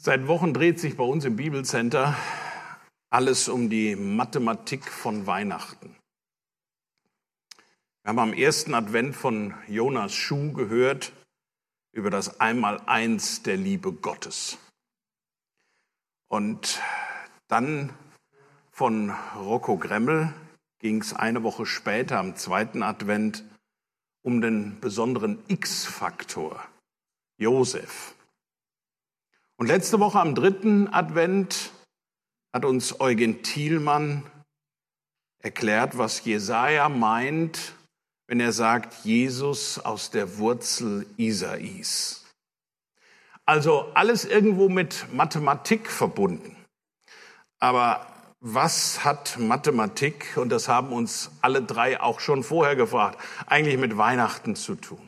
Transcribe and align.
Seit 0.00 0.28
Wochen 0.28 0.54
dreht 0.54 0.78
sich 0.78 0.96
bei 0.96 1.02
uns 1.02 1.24
im 1.24 1.34
Bibelcenter 1.34 2.16
alles 3.10 3.48
um 3.48 3.68
die 3.68 3.96
Mathematik 3.96 4.88
von 4.88 5.26
Weihnachten. 5.26 5.96
Wir 8.04 8.10
haben 8.10 8.20
am 8.20 8.32
ersten 8.32 8.74
Advent 8.74 9.16
von 9.16 9.54
Jonas 9.66 10.14
Schuh 10.14 10.52
gehört 10.52 11.12
über 11.90 12.10
das 12.10 12.38
Einmaleins 12.38 13.42
der 13.42 13.56
Liebe 13.56 13.92
Gottes. 13.92 14.58
Und 16.28 16.80
dann 17.48 17.92
von 18.70 19.10
Rocco 19.34 19.78
Gremmel 19.78 20.32
ging 20.78 21.00
es 21.00 21.12
eine 21.12 21.42
Woche 21.42 21.66
später 21.66 22.20
am 22.20 22.36
zweiten 22.36 22.84
Advent 22.84 23.42
um 24.22 24.40
den 24.42 24.78
besonderen 24.78 25.42
X-Faktor, 25.48 26.64
Josef. 27.36 28.14
Und 29.60 29.66
letzte 29.66 29.98
Woche 29.98 30.20
am 30.20 30.36
dritten 30.36 30.86
Advent 30.86 31.72
hat 32.54 32.64
uns 32.64 33.00
Eugen 33.00 33.42
Thielmann 33.42 34.22
erklärt, 35.42 35.98
was 35.98 36.24
Jesaja 36.24 36.88
meint, 36.88 37.74
wenn 38.28 38.38
er 38.38 38.52
sagt, 38.52 39.04
Jesus 39.04 39.80
aus 39.80 40.12
der 40.12 40.38
Wurzel 40.38 41.06
Isais. 41.16 42.24
Also 43.46 43.90
alles 43.94 44.24
irgendwo 44.24 44.68
mit 44.68 45.12
Mathematik 45.12 45.90
verbunden. 45.90 46.54
Aber 47.58 48.06
was 48.38 49.04
hat 49.04 49.38
Mathematik, 49.40 50.36
und 50.36 50.50
das 50.50 50.68
haben 50.68 50.92
uns 50.92 51.32
alle 51.40 51.62
drei 51.62 52.00
auch 52.00 52.20
schon 52.20 52.44
vorher 52.44 52.76
gefragt, 52.76 53.18
eigentlich 53.46 53.78
mit 53.78 53.96
Weihnachten 53.96 54.54
zu 54.54 54.76
tun? 54.76 55.07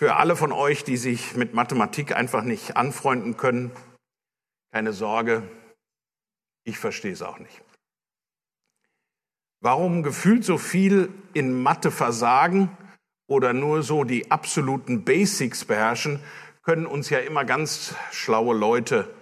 Für 0.00 0.16
alle 0.16 0.34
von 0.34 0.50
euch, 0.50 0.82
die 0.82 0.96
sich 0.96 1.36
mit 1.36 1.52
Mathematik 1.52 2.16
einfach 2.16 2.42
nicht 2.42 2.74
anfreunden 2.74 3.36
können, 3.36 3.70
keine 4.72 4.94
Sorge, 4.94 5.42
ich 6.64 6.78
verstehe 6.78 7.12
es 7.12 7.20
auch 7.20 7.38
nicht. 7.38 7.60
Warum 9.60 10.02
gefühlt 10.02 10.42
so 10.42 10.56
viel 10.56 11.12
in 11.34 11.62
Mathe 11.62 11.90
versagen 11.90 12.74
oder 13.28 13.52
nur 13.52 13.82
so 13.82 14.04
die 14.04 14.30
absoluten 14.30 15.04
Basics 15.04 15.66
beherrschen, 15.66 16.20
können 16.62 16.86
uns 16.86 17.10
ja 17.10 17.18
immer 17.18 17.44
ganz 17.44 17.94
schlaue 18.10 18.56
Leute 18.56 19.14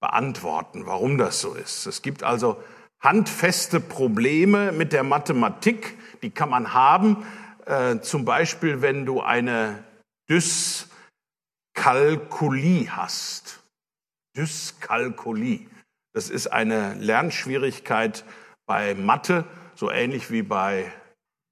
beantworten, 0.00 0.86
warum 0.86 1.18
das 1.18 1.42
so 1.42 1.52
ist. 1.52 1.84
Es 1.84 2.00
gibt 2.00 2.22
also 2.22 2.56
handfeste 3.00 3.80
Probleme 3.80 4.72
mit 4.72 4.94
der 4.94 5.02
Mathematik, 5.02 5.94
die 6.22 6.30
kann 6.30 6.48
man 6.48 6.72
haben. 6.72 7.26
Äh, 7.66 8.00
zum 8.00 8.24
Beispiel, 8.24 8.80
wenn 8.80 9.04
du 9.04 9.20
eine 9.20 9.84
Dyskalkulie 10.28 12.90
hast. 12.90 13.62
Dyskalkulie. 14.36 15.66
Das 16.12 16.30
ist 16.30 16.48
eine 16.48 16.94
Lernschwierigkeit 16.94 18.24
bei 18.66 18.94
Mathe, 18.94 19.44
so 19.74 19.90
ähnlich 19.90 20.30
wie 20.30 20.42
bei 20.42 20.92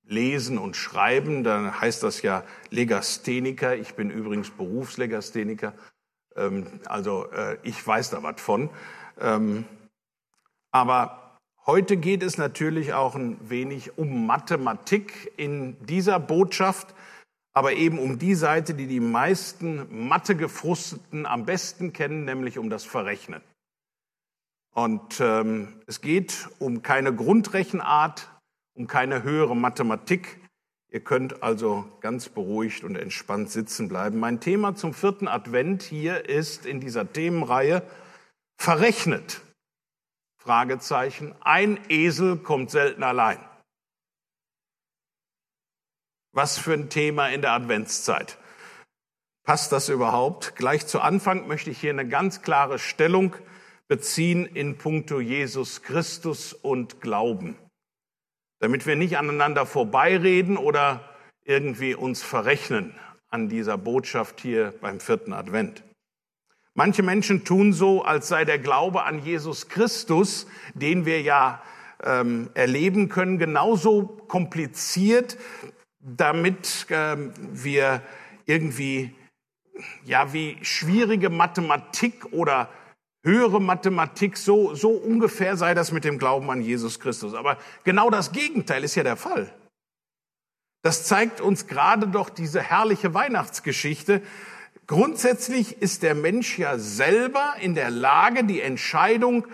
Lesen 0.04 0.58
und 0.58 0.76
Schreiben. 0.76 1.44
Dann 1.44 1.80
heißt 1.80 2.02
das 2.02 2.22
ja 2.22 2.44
Legastheniker. 2.70 3.76
Ich 3.76 3.94
bin 3.94 4.10
übrigens 4.10 4.50
Berufslegastheniker. 4.50 5.74
Ähm, 6.36 6.66
also 6.86 7.30
äh, 7.30 7.58
ich 7.62 7.86
weiß 7.86 8.10
da 8.10 8.22
was 8.22 8.41
von. 8.41 8.70
Ähm, 9.18 9.64
aber 10.72 11.38
heute 11.66 11.96
geht 11.96 12.22
es 12.22 12.38
natürlich 12.38 12.92
auch 12.92 13.14
ein 13.14 13.36
wenig 13.48 13.98
um 13.98 14.26
Mathematik 14.26 15.32
in 15.36 15.76
dieser 15.86 16.20
Botschaft 16.20 16.94
aber 17.53 17.73
eben 17.73 17.98
um 17.98 18.19
die 18.19 18.34
Seite, 18.34 18.75
die 18.75 18.87
die 18.87 19.01
meisten 19.01 20.09
Mathe-Gefrusteten 20.09 21.27
am 21.27 21.47
besten 21.47 21.93
kennen, 21.93 22.25
nämlich 22.25 22.59
um 22.59 22.71
das 22.71 22.84
Verrechnen. 22.84 23.43
Und 24.72 25.21
ähm, 25.21 25.81
es 25.87 26.00
geht 26.00 26.49
um 26.59 26.83
keine 26.83 27.15
Grundrechenart, 27.15 28.31
um 28.75 28.87
keine 28.87 29.25
höhere 29.25 29.56
Mathematik. 29.56 30.39
Ihr 30.93 31.00
könnt 31.00 31.43
also 31.43 31.84
ganz 32.00 32.28
beruhigt 32.28 32.84
und 32.84 32.97
entspannt 32.97 33.50
sitzen 33.50 33.89
bleiben. 33.89 34.19
Mein 34.19 34.41
Thema 34.41 34.75
zum 34.77 34.94
vierten 34.94 35.28
Advent 35.28 35.83
hier 35.83 36.28
ist 36.28 36.66
in 36.66 36.81
dieser 36.81 37.12
Themenreihe 37.12 37.83
verrechnet. 38.56 39.43
Fragezeichen. 40.39 41.34
Ein 41.41 41.78
Esel 41.89 42.37
kommt 42.37 42.71
selten 42.71 43.03
allein. 43.03 43.39
Was 46.32 46.58
für 46.58 46.72
ein 46.72 46.91
Thema 46.91 47.28
in 47.28 47.42
der 47.42 47.52
Adventszeit. 47.52 48.38
Passt 49.44 49.72
das 49.72 49.88
überhaupt? 49.88 50.54
Gleich 50.54 50.86
zu 50.86 51.00
Anfang 51.00 51.48
möchte 51.48 51.70
ich 51.70 51.80
hier 51.80 51.91
eine 51.91 52.06
ganz 52.06 52.42
klare 52.42 52.78
Stellung 52.78 53.34
beziehen 53.88 54.46
in 54.46 54.78
puncto 54.78 55.20
Jesus 55.20 55.82
Christus 55.82 56.52
und 56.52 57.00
Glauben, 57.00 57.56
damit 58.60 58.86
wir 58.86 58.94
nicht 58.94 59.18
aneinander 59.18 59.66
vorbeireden 59.66 60.56
oder 60.56 61.16
irgendwie 61.44 61.94
uns 61.94 62.22
verrechnen 62.22 62.94
an 63.28 63.48
dieser 63.48 63.76
Botschaft 63.76 64.41
hier 64.41 64.72
beim 64.80 65.00
vierten 65.00 65.32
Advent. 65.32 65.82
Manche 66.74 67.02
Menschen 67.02 67.44
tun 67.44 67.72
so, 67.72 68.04
als 68.04 68.28
sei 68.28 68.44
der 68.44 68.60
Glaube 68.60 69.02
an 69.02 69.24
Jesus 69.24 69.68
Christus, 69.68 70.47
den 70.74 71.04
wir 71.04 71.20
ja 71.22 71.60
ähm, 72.04 72.50
erleben 72.54 73.08
können, 73.08 73.38
genauso 73.38 74.04
kompliziert 74.28 75.36
damit 76.00 76.91
äh, 76.91 77.16
wir 77.53 78.03
irgendwie, 78.47 79.15
ja, 80.05 80.33
wie 80.33 80.59
schwierige 80.62 81.31
Mathematik 81.31 82.33
oder 82.33 82.69
höhere 83.22 83.61
Mathematik, 83.61 84.37
so, 84.37 84.75
so 84.75 84.91
ungefähr 84.91 85.56
sei 85.56 85.75
das 85.75 85.93
mit 85.93 86.05
dem 86.05 86.19
Glauben 86.19 86.50
an 86.50 86.62
Jesus 86.62 87.00
Christus. 87.00 87.34
Aber 87.34 87.59
genau 87.84 88.10
das 88.10 88.33
Gegenteil 88.33 88.83
ist 88.83 88.94
ja 88.94 89.03
der 89.03 89.16
Fall. 89.16 89.53
Das 90.83 91.05
zeigt 91.05 91.43
uns 91.43 91.66
gerade 91.66 92.09
doch 92.09 92.31
diese 92.31 92.62
herrliche 92.62 93.12
Weihnachtsgeschichte. 93.12 94.22
Grundsätzlich 94.87 95.83
ist 95.83 96.03
der 96.03 96.15
Mensch 96.15 96.59
ja 96.59 96.78
selber 96.78 97.55
in 97.60 97.75
der 97.75 97.91
Lage, 97.91 98.44
die 98.44 98.62
Entscheidung 98.62 99.47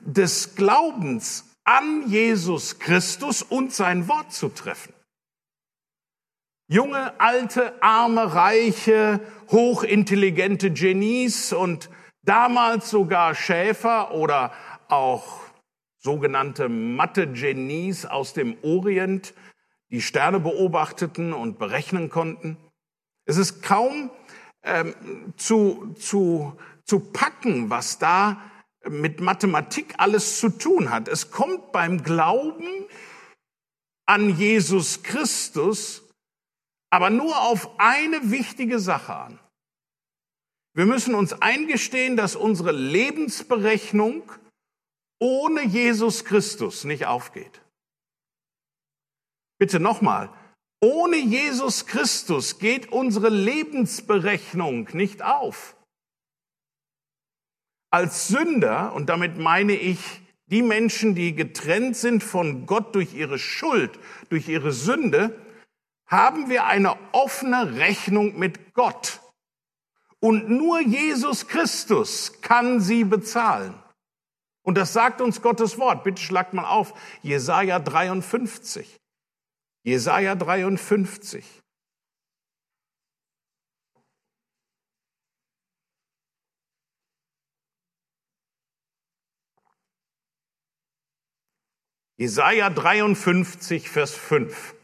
des 0.00 0.56
Glaubens 0.56 1.44
an 1.64 2.08
Jesus 2.08 2.80
Christus 2.80 3.42
und 3.42 3.72
sein 3.72 4.08
Wort 4.08 4.32
zu 4.32 4.48
treffen. 4.48 4.92
Junge, 6.72 7.20
alte, 7.20 7.74
arme, 7.82 8.34
reiche, 8.34 9.20
hochintelligente 9.50 10.70
Genies 10.70 11.52
und 11.52 11.90
damals 12.22 12.88
sogar 12.88 13.34
Schäfer 13.34 14.14
oder 14.14 14.52
auch 14.88 15.40
sogenannte 15.98 16.70
Mathe-Genies 16.70 18.06
aus 18.06 18.32
dem 18.32 18.56
Orient, 18.62 19.34
die 19.90 20.00
Sterne 20.00 20.40
beobachteten 20.40 21.34
und 21.34 21.58
berechnen 21.58 22.08
konnten. 22.08 22.56
Es 23.26 23.36
ist 23.36 23.62
kaum 23.62 24.10
ähm, 24.62 24.94
zu, 25.36 25.94
zu, 25.98 26.56
zu 26.86 27.00
packen, 27.00 27.68
was 27.68 27.98
da 27.98 28.40
mit 28.88 29.20
Mathematik 29.20 29.92
alles 29.98 30.40
zu 30.40 30.48
tun 30.48 30.88
hat. 30.88 31.06
Es 31.06 31.30
kommt 31.30 31.70
beim 31.70 32.02
Glauben 32.02 32.86
an 34.06 34.30
Jesus 34.38 35.02
Christus 35.02 36.01
aber 36.92 37.08
nur 37.08 37.40
auf 37.40 37.80
eine 37.80 38.30
wichtige 38.30 38.78
Sache 38.78 39.14
an. 39.14 39.40
Wir 40.74 40.84
müssen 40.84 41.14
uns 41.14 41.32
eingestehen, 41.32 42.18
dass 42.18 42.36
unsere 42.36 42.72
Lebensberechnung 42.72 44.30
ohne 45.18 45.64
Jesus 45.64 46.24
Christus 46.24 46.84
nicht 46.84 47.06
aufgeht. 47.06 47.62
Bitte 49.58 49.80
nochmal, 49.80 50.30
ohne 50.82 51.16
Jesus 51.16 51.86
Christus 51.86 52.58
geht 52.58 52.92
unsere 52.92 53.30
Lebensberechnung 53.30 54.88
nicht 54.92 55.22
auf. 55.22 55.76
Als 57.90 58.28
Sünder, 58.28 58.92
und 58.92 59.08
damit 59.08 59.38
meine 59.38 59.74
ich 59.74 60.20
die 60.46 60.62
Menschen, 60.62 61.14
die 61.14 61.34
getrennt 61.34 61.96
sind 61.96 62.22
von 62.22 62.66
Gott 62.66 62.94
durch 62.94 63.14
ihre 63.14 63.38
Schuld, 63.38 63.98
durch 64.28 64.48
ihre 64.48 64.72
Sünde, 64.72 65.41
haben 66.12 66.50
wir 66.50 66.66
eine 66.66 66.96
offene 67.12 67.76
Rechnung 67.76 68.38
mit 68.38 68.74
Gott. 68.74 69.20
Und 70.20 70.50
nur 70.50 70.80
Jesus 70.80 71.48
Christus 71.48 72.40
kann 72.42 72.80
sie 72.80 73.02
bezahlen. 73.02 73.82
Und 74.62 74.76
das 74.76 74.92
sagt 74.92 75.20
uns 75.20 75.40
Gottes 75.40 75.78
Wort. 75.78 76.04
Bitte 76.04 76.22
schlagt 76.22 76.52
mal 76.52 76.66
auf. 76.66 76.92
Jesaja 77.22 77.80
53. 77.80 79.00
Jesaja 79.82 80.36
53. 80.36 81.44
Jesaja 92.18 92.70
53, 92.70 93.88
Vers 93.88 94.14
5. 94.14 94.74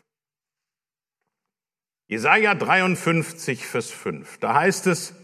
Jesaja 2.08 2.54
53, 2.54 3.66
Vers 3.66 3.90
5. 3.90 4.38
Da 4.38 4.54
heißt 4.54 4.86
es, 4.86 5.14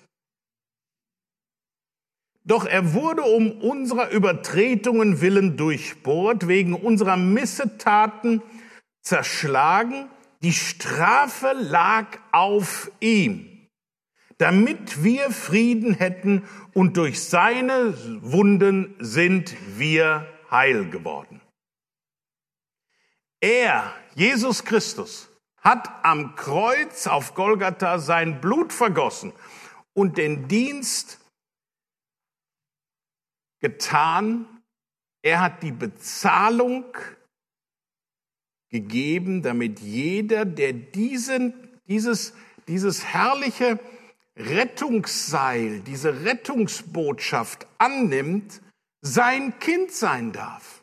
Doch 2.45 2.67
er 2.67 2.93
wurde 2.93 3.23
um 3.23 3.53
unserer 3.63 4.11
Übertretungen 4.11 5.23
willen 5.23 5.57
durchbohrt, 5.57 6.47
wegen 6.47 6.75
unserer 6.75 7.17
Missetaten 7.17 8.43
zerschlagen. 9.01 10.11
Die 10.43 10.53
Strafe 10.53 11.55
lag 11.59 12.19
auf 12.33 12.91
ihm, 13.01 13.67
damit 14.37 15.03
wir 15.03 15.31
Frieden 15.31 15.95
hätten 15.95 16.47
und 16.75 16.99
durch 16.99 17.25
seine 17.25 17.95
Wunden 18.21 18.95
sind 18.99 19.57
wir 19.79 20.29
heil 20.51 20.91
geworden. 20.91 21.41
Er, 23.41 23.95
Jesus 24.15 24.67
Christus, 24.67 25.34
hat 25.65 26.05
am 26.05 26.37
Kreuz 26.37 27.07
auf 27.07 27.35
Golgatha 27.35 27.99
sein 27.99 28.41
Blut 28.41 28.73
vergossen 28.73 29.33
und 29.95 30.19
den 30.19 30.47
Dienst 30.47 31.19
getan. 33.61 34.47
Er 35.23 35.41
hat 35.41 35.63
die 35.63 35.73
Bezahlung 35.73 36.85
gegeben, 38.69 39.43
damit 39.43 39.81
jeder, 39.81 40.45
der 40.45 40.75
diesen, 40.75 41.55
dieses, 41.87 42.35
dieses 42.69 43.05
herrliche 43.07 43.81
Rettungsseil, 44.37 45.81
diese 45.81 46.25
Rettungsbotschaft 46.25 47.67
annimmt, 47.79 48.61
sein 49.01 49.59
Kind 49.61 49.93
sein 49.93 50.33
darf. 50.33 50.83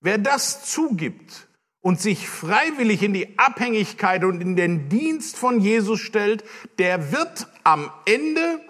Wer 0.00 0.18
das 0.18 0.70
zugibt 0.70 1.47
und 1.80 2.00
sich 2.00 2.28
freiwillig 2.28 3.02
in 3.02 3.14
die 3.14 3.38
Abhängigkeit 3.38 4.24
und 4.24 4.40
in 4.40 4.56
den 4.56 4.88
Dienst 4.88 5.36
von 5.36 5.60
Jesus 5.60 6.00
stellt, 6.00 6.44
der 6.78 7.12
wird 7.12 7.46
am 7.64 7.90
Ende 8.04 8.60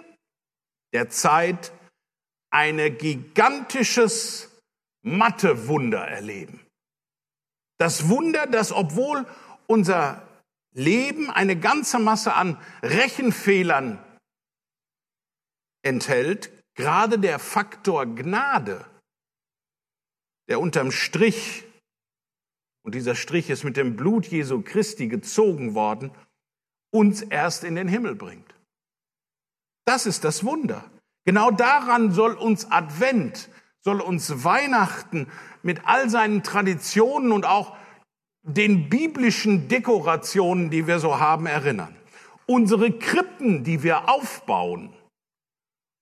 der 0.93 1.09
Zeit 1.09 1.71
ein 2.51 2.97
gigantisches 2.97 4.49
Mathewunder 5.01 6.07
erleben. 6.07 6.65
Das 7.79 8.09
Wunder, 8.09 8.45
dass 8.45 8.71
obwohl 8.71 9.25
unser 9.67 10.27
Leben 10.73 11.29
eine 11.29 11.57
ganze 11.57 11.99
Masse 11.99 12.33
an 12.33 12.61
Rechenfehlern 12.81 14.03
enthält, 15.81 16.51
gerade 16.75 17.19
der 17.19 17.39
Faktor 17.39 18.05
Gnade, 18.05 18.85
der 20.49 20.59
unterm 20.59 20.91
Strich, 20.91 21.63
und 22.89 22.95
dieser 22.95 23.13
Strich 23.13 23.51
ist 23.51 23.63
mit 23.63 23.77
dem 23.77 23.95
Blut 23.95 24.25
Jesu 24.25 24.63
Christi 24.63 25.09
gezogen 25.09 25.75
worden, 25.75 26.09
uns 26.89 27.21
erst 27.21 27.63
in 27.63 27.75
den 27.75 27.87
Himmel 27.87 28.15
bringt. 28.15 28.55
Das 29.85 30.07
ist 30.07 30.23
das 30.23 30.43
Wunder. 30.43 30.83
Genau 31.23 31.51
daran 31.51 32.11
soll 32.11 32.33
uns 32.33 32.71
Advent, 32.71 33.49
soll 33.81 34.01
uns 34.01 34.43
Weihnachten 34.43 35.27
mit 35.61 35.81
all 35.85 36.09
seinen 36.09 36.41
Traditionen 36.41 37.31
und 37.31 37.45
auch 37.45 37.77
den 38.41 38.89
biblischen 38.89 39.67
Dekorationen, 39.67 40.71
die 40.71 40.87
wir 40.87 40.97
so 40.97 41.19
haben, 41.19 41.45
erinnern. 41.45 41.95
Unsere 42.47 42.91
Krippen, 42.91 43.63
die 43.63 43.83
wir 43.83 44.09
aufbauen. 44.09 44.91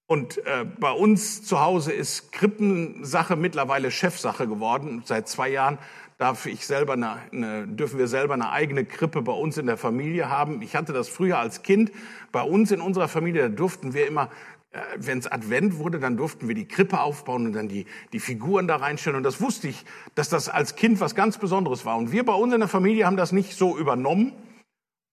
Und 0.09 0.37
äh, 0.45 0.63
bei 0.63 0.91
uns 0.91 1.43
zu 1.43 1.59
Hause 1.59 1.91
ist 1.91 2.31
Krippensache 2.31 3.35
mittlerweile 3.35 3.91
Chefsache 3.91 4.47
geworden. 4.47 5.03
Seit 5.05 5.27
zwei 5.27 5.49
Jahren 5.49 5.79
darf 6.17 6.45
ich 6.45 6.65
selber 6.65 6.93
eine, 6.93 7.17
eine, 7.31 7.67
dürfen 7.67 7.99
wir 7.99 8.07
selber 8.07 8.33
eine 8.33 8.51
eigene 8.51 8.85
Krippe 8.85 9.21
bei 9.21 9.33
uns 9.33 9.57
in 9.57 9.67
der 9.67 9.77
Familie 9.77 10.29
haben. 10.29 10.61
Ich 10.61 10.75
hatte 10.75 10.93
das 10.93 11.09
früher 11.09 11.37
als 11.37 11.61
Kind. 11.61 11.91
Bei 12.31 12.41
uns 12.41 12.71
in 12.71 12.81
unserer 12.81 13.07
Familie, 13.07 13.43
da 13.43 13.49
durften 13.49 13.93
wir 13.93 14.07
immer 14.07 14.29
äh, 14.71 14.79
wenn 14.97 15.19
es 15.19 15.27
Advent 15.27 15.77
wurde, 15.77 15.99
dann 15.99 16.17
durften 16.17 16.47
wir 16.47 16.55
die 16.55 16.67
Krippe 16.67 16.99
aufbauen 16.99 17.47
und 17.47 17.53
dann 17.53 17.67
die, 17.67 17.85
die 18.13 18.19
Figuren 18.19 18.67
da 18.67 18.77
reinstellen. 18.77 19.17
Und 19.17 19.23
das 19.23 19.39
wusste 19.41 19.67
ich, 19.67 19.85
dass 20.15 20.29
das 20.29 20.49
als 20.49 20.75
Kind 20.75 20.99
was 20.99 21.15
ganz 21.15 21.37
Besonderes 21.37 21.85
war. 21.85 21.97
Und 21.97 22.11
wir 22.11 22.25
bei 22.25 22.33
uns 22.33 22.53
in 22.53 22.59
der 22.59 22.69
Familie 22.69 23.05
haben 23.05 23.17
das 23.17 23.31
nicht 23.31 23.55
so 23.55 23.77
übernommen. 23.77 24.33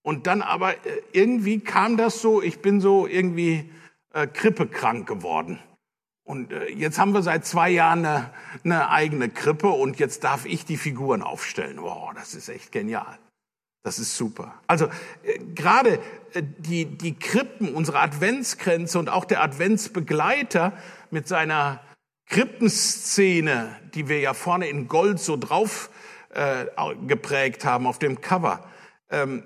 Und 0.01 0.27
dann 0.27 0.41
aber 0.41 0.73
äh, 0.73 1.01
irgendwie 1.13 1.59
kam 1.59 1.97
das 1.97 2.21
so, 2.21 2.41
ich 2.41 2.59
bin 2.59 2.81
so 2.81 3.07
irgendwie 3.07 3.71
äh, 4.13 4.27
krippekrank 4.27 5.07
geworden. 5.07 5.59
Und 6.25 6.51
äh, 6.51 6.65
jetzt 6.71 6.97
haben 6.97 7.13
wir 7.13 7.21
seit 7.21 7.45
zwei 7.45 7.69
Jahren 7.69 8.05
eine, 8.05 8.29
eine 8.63 8.89
eigene 8.89 9.29
Krippe 9.29 9.69
und 9.69 9.99
jetzt 9.99 10.23
darf 10.23 10.45
ich 10.45 10.65
die 10.65 10.75
Figuren 10.75 11.21
aufstellen. 11.21 11.81
Wow, 11.81 12.11
das 12.15 12.33
ist 12.33 12.49
echt 12.49 12.71
genial. 12.71 13.17
Das 13.83 13.99
ist 13.99 14.17
super. 14.17 14.55
Also 14.65 14.87
äh, 15.23 15.37
gerade 15.53 15.99
äh, 16.33 16.41
die, 16.57 16.85
die 16.85 17.13
Krippen, 17.13 17.75
unsere 17.75 17.99
Adventsgrenze 17.99 18.97
und 18.97 19.09
auch 19.09 19.25
der 19.25 19.43
Adventsbegleiter 19.43 20.73
mit 21.11 21.27
seiner 21.27 21.79
Krippenszene, 22.27 23.79
die 23.93 24.09
wir 24.09 24.19
ja 24.19 24.33
vorne 24.33 24.67
in 24.67 24.87
Gold 24.87 25.19
so 25.19 25.37
drauf 25.37 25.91
äh, 26.31 26.65
geprägt 27.05 27.65
haben 27.65 27.85
auf 27.85 27.99
dem 27.99 28.19
Cover. 28.19 28.67
Ähm, 29.11 29.43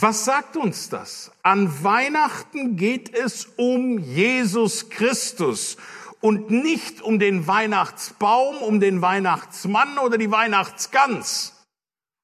was 0.00 0.24
sagt 0.24 0.56
uns 0.56 0.88
das? 0.90 1.32
An 1.42 1.82
Weihnachten 1.82 2.76
geht 2.76 3.14
es 3.14 3.46
um 3.56 3.98
Jesus 3.98 4.90
Christus 4.90 5.78
und 6.20 6.50
nicht 6.50 7.00
um 7.00 7.18
den 7.18 7.46
Weihnachtsbaum, 7.46 8.58
um 8.58 8.80
den 8.80 9.00
Weihnachtsmann 9.00 9.98
oder 9.98 10.18
die 10.18 10.30
Weihnachtsgans 10.30 11.66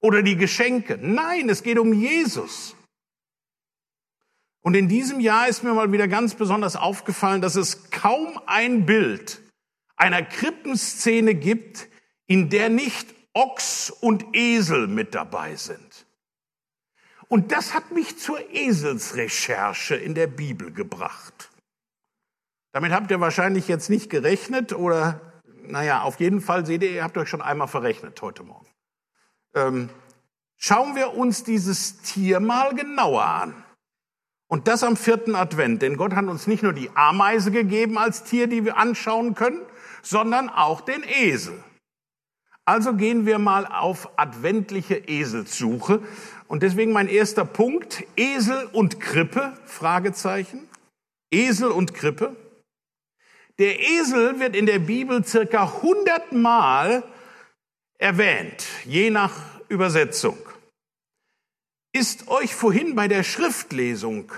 oder 0.01 0.23
die 0.23 0.37
Geschenke. 0.37 0.99
Nein, 1.01 1.49
es 1.49 1.63
geht 1.63 1.79
um 1.79 1.95
Jesus. 1.95 2.77
Und 4.61 4.75
in 4.75 4.89
diesem 4.89 5.21
Jahr 5.21 5.49
ist 5.49 5.65
mir 5.65 5.73
mal 5.73 5.93
wieder 5.93 6.09
ganz 6.09 6.35
besonders 6.35 6.77
aufgefallen, 6.77 7.41
dass 7.41 7.57
es 7.57 7.91
kaum 7.91 8.39
ein 8.47 8.85
Bild 8.85 9.41
einer 9.97 10.23
Krippenszene 10.23 11.35
gibt, 11.35 11.89
in 12.27 12.51
der 12.51 12.69
nicht 12.69 13.09
Ochs 13.33 13.91
und 13.91 14.37
Esel 14.37 14.89
mit 14.89 15.15
dabei 15.15 15.57
sind. 15.57 16.07
Und 17.33 17.51
das 17.51 17.73
hat 17.73 17.93
mich 17.93 18.19
zur 18.19 18.51
Eselsrecherche 18.51 19.95
in 19.95 20.15
der 20.15 20.27
Bibel 20.27 20.71
gebracht. 20.71 21.51
Damit 22.73 22.93
habt 22.93 23.11
ihr 23.11 23.21
wahrscheinlich 23.21 23.69
jetzt 23.69 23.89
nicht 23.89 24.11
gerechnet 24.11 24.75
oder, 24.75 25.33
naja, 25.63 26.03
auf 26.03 26.21
jeden 26.21 26.43
Fall 26.43 26.67
seht 26.67 26.83
ihr, 26.83 26.91
ihr 26.91 27.03
habt 27.03 27.17
euch 27.17 27.31
schon 27.31 27.41
einmal 27.41 27.69
verrechnet 27.69 28.21
heute 28.21 28.43
Morgen. 28.43 28.67
Ähm, 29.55 29.89
schauen 30.59 30.95
wir 30.95 31.15
uns 31.15 31.43
dieses 31.43 32.03
Tier 32.03 32.39
mal 32.39 32.75
genauer 32.75 33.25
an. 33.25 33.65
Und 34.47 34.69
das 34.69 34.85
am 34.85 34.99
vierten 34.99 35.35
Advent, 35.35 35.81
denn 35.81 35.97
Gott 35.97 36.13
hat 36.13 36.27
uns 36.27 36.47
nicht 36.47 36.63
nur 36.63 36.75
die 36.75 36.91
Ameise 36.95 37.51
gegeben 37.51 37.97
als 37.97 38.25
Tier, 38.25 38.47
die 38.47 38.67
wir 38.67 38.77
anschauen 38.77 39.35
können, 39.35 39.63
sondern 40.03 40.51
auch 40.51 40.83
den 40.83 41.03
Esel. 41.03 41.65
Also 42.65 42.95
gehen 42.95 43.27
wir 43.27 43.39
mal 43.41 43.67
auf 43.67 44.11
adventliche 44.17 44.95
Eselssuche. 44.95 46.01
Und 46.53 46.63
deswegen 46.63 46.93
mein 46.93 47.09
erster 47.09 47.47
Punkt, 47.47 48.05
Esel 48.15 48.67
und 48.75 49.01
Krippe, 49.01 49.57
Fragezeichen. 49.65 50.69
Esel 51.31 51.71
und 51.71 51.95
Krippe. 51.95 52.37
Der 53.59 53.81
Esel 53.81 54.39
wird 54.39 54.55
in 54.55 54.67
der 54.67 54.81
Bibel 54.81 55.25
circa 55.25 55.63
100 55.63 56.33
Mal 56.33 57.05
erwähnt, 57.97 58.67
je 58.85 59.09
nach 59.09 59.33
Übersetzung. 59.71 60.37
Ist 61.95 62.29
euch 62.29 62.55
vorhin 62.55 62.97
bei 62.97 63.09
der 63.09 63.23
Schriftlesung 63.23 64.31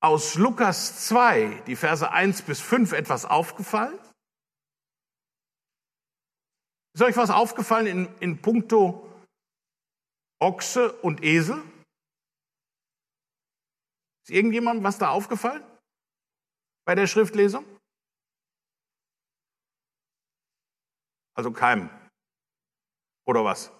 aus 0.00 0.34
Lukas 0.34 1.06
2, 1.06 1.62
die 1.68 1.76
Verse 1.76 2.10
1 2.10 2.42
bis 2.42 2.60
5, 2.60 2.90
etwas 2.90 3.24
aufgefallen? 3.24 3.96
Ist 6.94 7.02
euch 7.02 7.16
was 7.16 7.30
aufgefallen 7.30 7.86
in, 7.86 8.08
in 8.18 8.42
puncto 8.42 9.07
Ochse 10.40 10.92
und 11.00 11.22
Esel? 11.22 11.62
Ist 14.22 14.30
irgendjemandem 14.30 14.84
was 14.84 14.98
da 14.98 15.10
aufgefallen 15.10 15.64
bei 16.84 16.94
der 16.94 17.06
Schriftlesung? 17.06 17.64
Also 21.34 21.52
keinem. 21.52 21.88
Oder 23.26 23.44
was? 23.44 23.72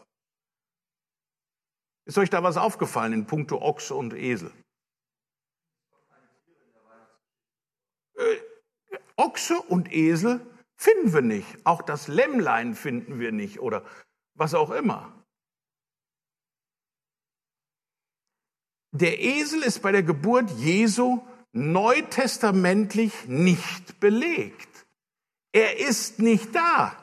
Ist 2.07 2.19
euch 2.19 2.31
da 2.31 2.43
was 2.43 2.57
aufgefallen 2.57 3.13
in 3.13 3.27
puncto 3.27 3.61
Ochse 3.61 3.95
und 3.95 4.15
Esel? 4.15 4.53
Äh, 8.15 8.39
Ochse 9.17 9.61
und 9.61 9.93
Esel 9.93 10.41
finden 10.77 11.13
wir 11.13 11.23
nicht. 11.23 11.67
Auch 11.67 11.83
das 11.83 12.09
Lämmlein 12.09 12.75
finden 12.75 13.19
wir 13.19 13.33
nicht 13.33 13.61
oder 13.61 13.85
was 14.35 14.55
auch 14.55 14.71
immer. 14.71 15.13
Der 18.93 19.21
Esel 19.23 19.63
ist 19.63 19.83
bei 19.83 19.93
der 19.93 20.03
Geburt 20.03 20.51
Jesu 20.59 21.21
neutestamentlich 21.53 23.13
nicht 23.27 24.01
belegt. 24.01 24.87
Er 25.53 25.79
ist 25.79 26.21
nicht 26.21 26.55
da. 26.55 26.97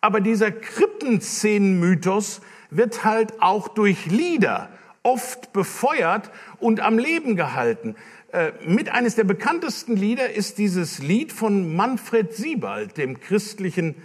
Aber 0.00 0.20
dieser 0.20 0.50
Krippenszenenmythos 0.50 2.40
wird 2.70 3.04
halt 3.04 3.42
auch 3.42 3.68
durch 3.68 4.06
Lieder 4.06 4.70
oft 5.02 5.52
befeuert 5.52 6.30
und 6.58 6.80
am 6.80 6.98
Leben 6.98 7.36
gehalten. 7.36 7.96
Äh, 8.32 8.52
mit 8.64 8.90
eines 8.90 9.16
der 9.16 9.24
bekanntesten 9.24 9.96
Lieder 9.96 10.32
ist 10.32 10.58
dieses 10.58 10.98
Lied 10.98 11.32
von 11.32 11.74
Manfred 11.74 12.34
Siebald, 12.34 12.96
dem 12.96 13.18
christlichen 13.20 13.96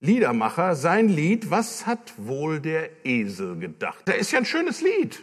Liedermacher. 0.00 0.74
Sein 0.74 1.08
Lied, 1.08 1.50
was 1.50 1.86
hat 1.86 2.14
wohl 2.16 2.60
der 2.60 3.04
Esel 3.04 3.58
gedacht? 3.58 4.02
Da 4.06 4.12
ist 4.12 4.32
ja 4.32 4.38
ein 4.38 4.46
schönes 4.46 4.80
Lied. 4.80 5.22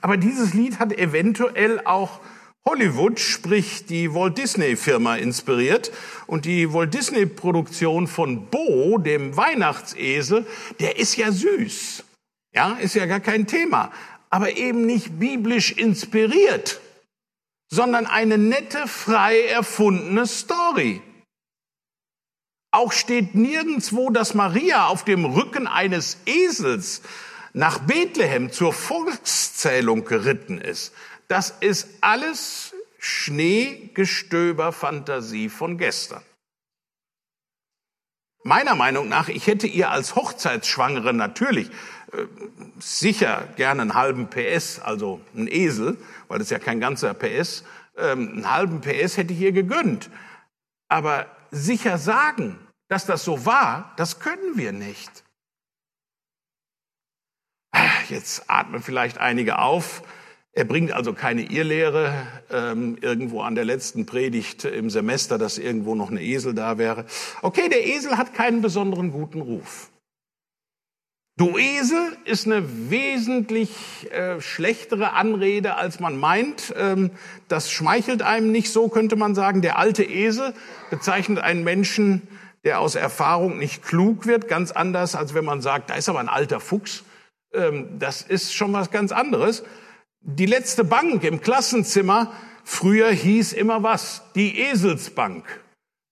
Aber 0.00 0.16
dieses 0.16 0.54
Lied 0.54 0.78
hat 0.78 0.92
eventuell 0.92 1.80
auch 1.84 2.20
Hollywood, 2.64 3.20
sprich 3.20 3.86
die 3.86 4.12
Walt 4.12 4.38
Disney 4.38 4.74
Firma 4.74 5.16
inspiriert. 5.16 5.92
Und 6.26 6.44
die 6.44 6.72
Walt 6.72 6.94
Disney 6.94 7.24
Produktion 7.24 8.08
von 8.08 8.46
Bo, 8.46 8.98
dem 8.98 9.36
Weihnachtsesel, 9.36 10.46
der 10.80 10.98
ist 10.98 11.16
ja 11.16 11.30
süß. 11.30 12.02
Ja, 12.52 12.72
ist 12.72 12.94
ja 12.94 13.06
gar 13.06 13.20
kein 13.20 13.46
Thema. 13.46 13.92
Aber 14.30 14.56
eben 14.56 14.84
nicht 14.84 15.20
biblisch 15.20 15.72
inspiriert, 15.72 16.80
sondern 17.70 18.06
eine 18.06 18.38
nette, 18.38 18.88
frei 18.88 19.42
erfundene 19.42 20.26
Story. 20.26 21.02
Auch 22.72 22.92
steht 22.92 23.34
nirgendswo, 23.34 24.10
dass 24.10 24.34
Maria 24.34 24.88
auf 24.88 25.04
dem 25.04 25.24
Rücken 25.24 25.66
eines 25.66 26.18
Esels 26.26 27.02
nach 27.56 27.78
Bethlehem 27.78 28.52
zur 28.52 28.74
Volkszählung 28.74 30.04
geritten 30.04 30.60
ist. 30.60 30.92
Das 31.26 31.50
ist 31.60 31.88
alles 32.02 32.74
Schneegestöber 32.98 34.72
Fantasie 34.72 35.48
von 35.48 35.78
gestern. 35.78 36.22
Meiner 38.44 38.74
Meinung 38.74 39.08
nach, 39.08 39.30
ich 39.30 39.46
hätte 39.46 39.66
ihr 39.66 39.90
als 39.90 40.16
Hochzeitsschwangere 40.16 41.14
natürlich 41.14 41.70
äh, 42.12 42.26
sicher 42.78 43.48
gerne 43.56 43.82
einen 43.82 43.94
halben 43.94 44.28
PS, 44.28 44.78
also 44.78 45.22
einen 45.34 45.48
Esel, 45.48 45.96
weil 46.28 46.38
das 46.38 46.50
ja 46.50 46.58
kein 46.58 46.78
ganzer 46.78 47.14
PS, 47.14 47.64
ähm, 47.96 48.32
einen 48.32 48.52
halben 48.52 48.82
PS 48.82 49.16
hätte 49.16 49.32
ich 49.32 49.40
ihr 49.40 49.52
gegönnt. 49.52 50.10
Aber 50.88 51.24
sicher 51.50 51.96
sagen, 51.96 52.58
dass 52.88 53.06
das 53.06 53.24
so 53.24 53.46
war, 53.46 53.94
das 53.96 54.20
können 54.20 54.58
wir 54.58 54.72
nicht. 54.72 55.24
Jetzt 58.10 58.44
atmen 58.48 58.82
vielleicht 58.82 59.18
einige 59.18 59.58
auf. 59.58 60.02
Er 60.52 60.64
bringt 60.64 60.92
also 60.92 61.12
keine 61.12 61.42
Irrlehre 61.42 62.14
ähm, 62.50 62.96
irgendwo 63.02 63.42
an 63.42 63.54
der 63.54 63.66
letzten 63.66 64.06
Predigt 64.06 64.64
im 64.64 64.88
Semester, 64.88 65.36
dass 65.36 65.58
irgendwo 65.58 65.94
noch 65.94 66.10
eine 66.10 66.22
Esel 66.22 66.54
da 66.54 66.78
wäre. 66.78 67.04
Okay, 67.42 67.68
der 67.68 67.86
Esel 67.86 68.16
hat 68.16 68.32
keinen 68.32 68.62
besonderen 68.62 69.12
guten 69.12 69.42
Ruf. 69.42 69.90
Du 71.38 71.58
Esel 71.58 72.16
ist 72.24 72.46
eine 72.46 72.90
wesentlich 72.90 74.10
äh, 74.10 74.40
schlechtere 74.40 75.12
Anrede, 75.12 75.74
als 75.74 76.00
man 76.00 76.16
meint. 76.16 76.72
Ähm, 76.78 77.10
das 77.48 77.70
schmeichelt 77.70 78.22
einem 78.22 78.50
nicht 78.50 78.72
so, 78.72 78.88
könnte 78.88 79.16
man 79.16 79.34
sagen. 79.34 79.60
Der 79.60 79.78
alte 79.78 80.02
Esel 80.02 80.54
bezeichnet 80.88 81.40
einen 81.40 81.62
Menschen, 81.62 82.26
der 82.64 82.80
aus 82.80 82.94
Erfahrung 82.94 83.58
nicht 83.58 83.82
klug 83.82 84.26
wird, 84.26 84.48
ganz 84.48 84.72
anders, 84.72 85.14
als 85.14 85.34
wenn 85.34 85.44
man 85.44 85.60
sagt, 85.60 85.90
da 85.90 85.94
ist 85.96 86.08
aber 86.08 86.20
ein 86.20 86.30
alter 86.30 86.60
Fuchs. 86.60 87.04
Ähm, 87.56 87.98
das 87.98 88.22
ist 88.22 88.54
schon 88.54 88.72
was 88.72 88.90
ganz 88.90 89.12
anderes. 89.12 89.64
Die 90.20 90.46
letzte 90.46 90.84
Bank 90.84 91.24
im 91.24 91.40
Klassenzimmer, 91.40 92.32
früher 92.64 93.10
hieß 93.10 93.52
immer 93.52 93.82
was? 93.82 94.22
Die 94.34 94.58
Eselsbank. 94.58 95.44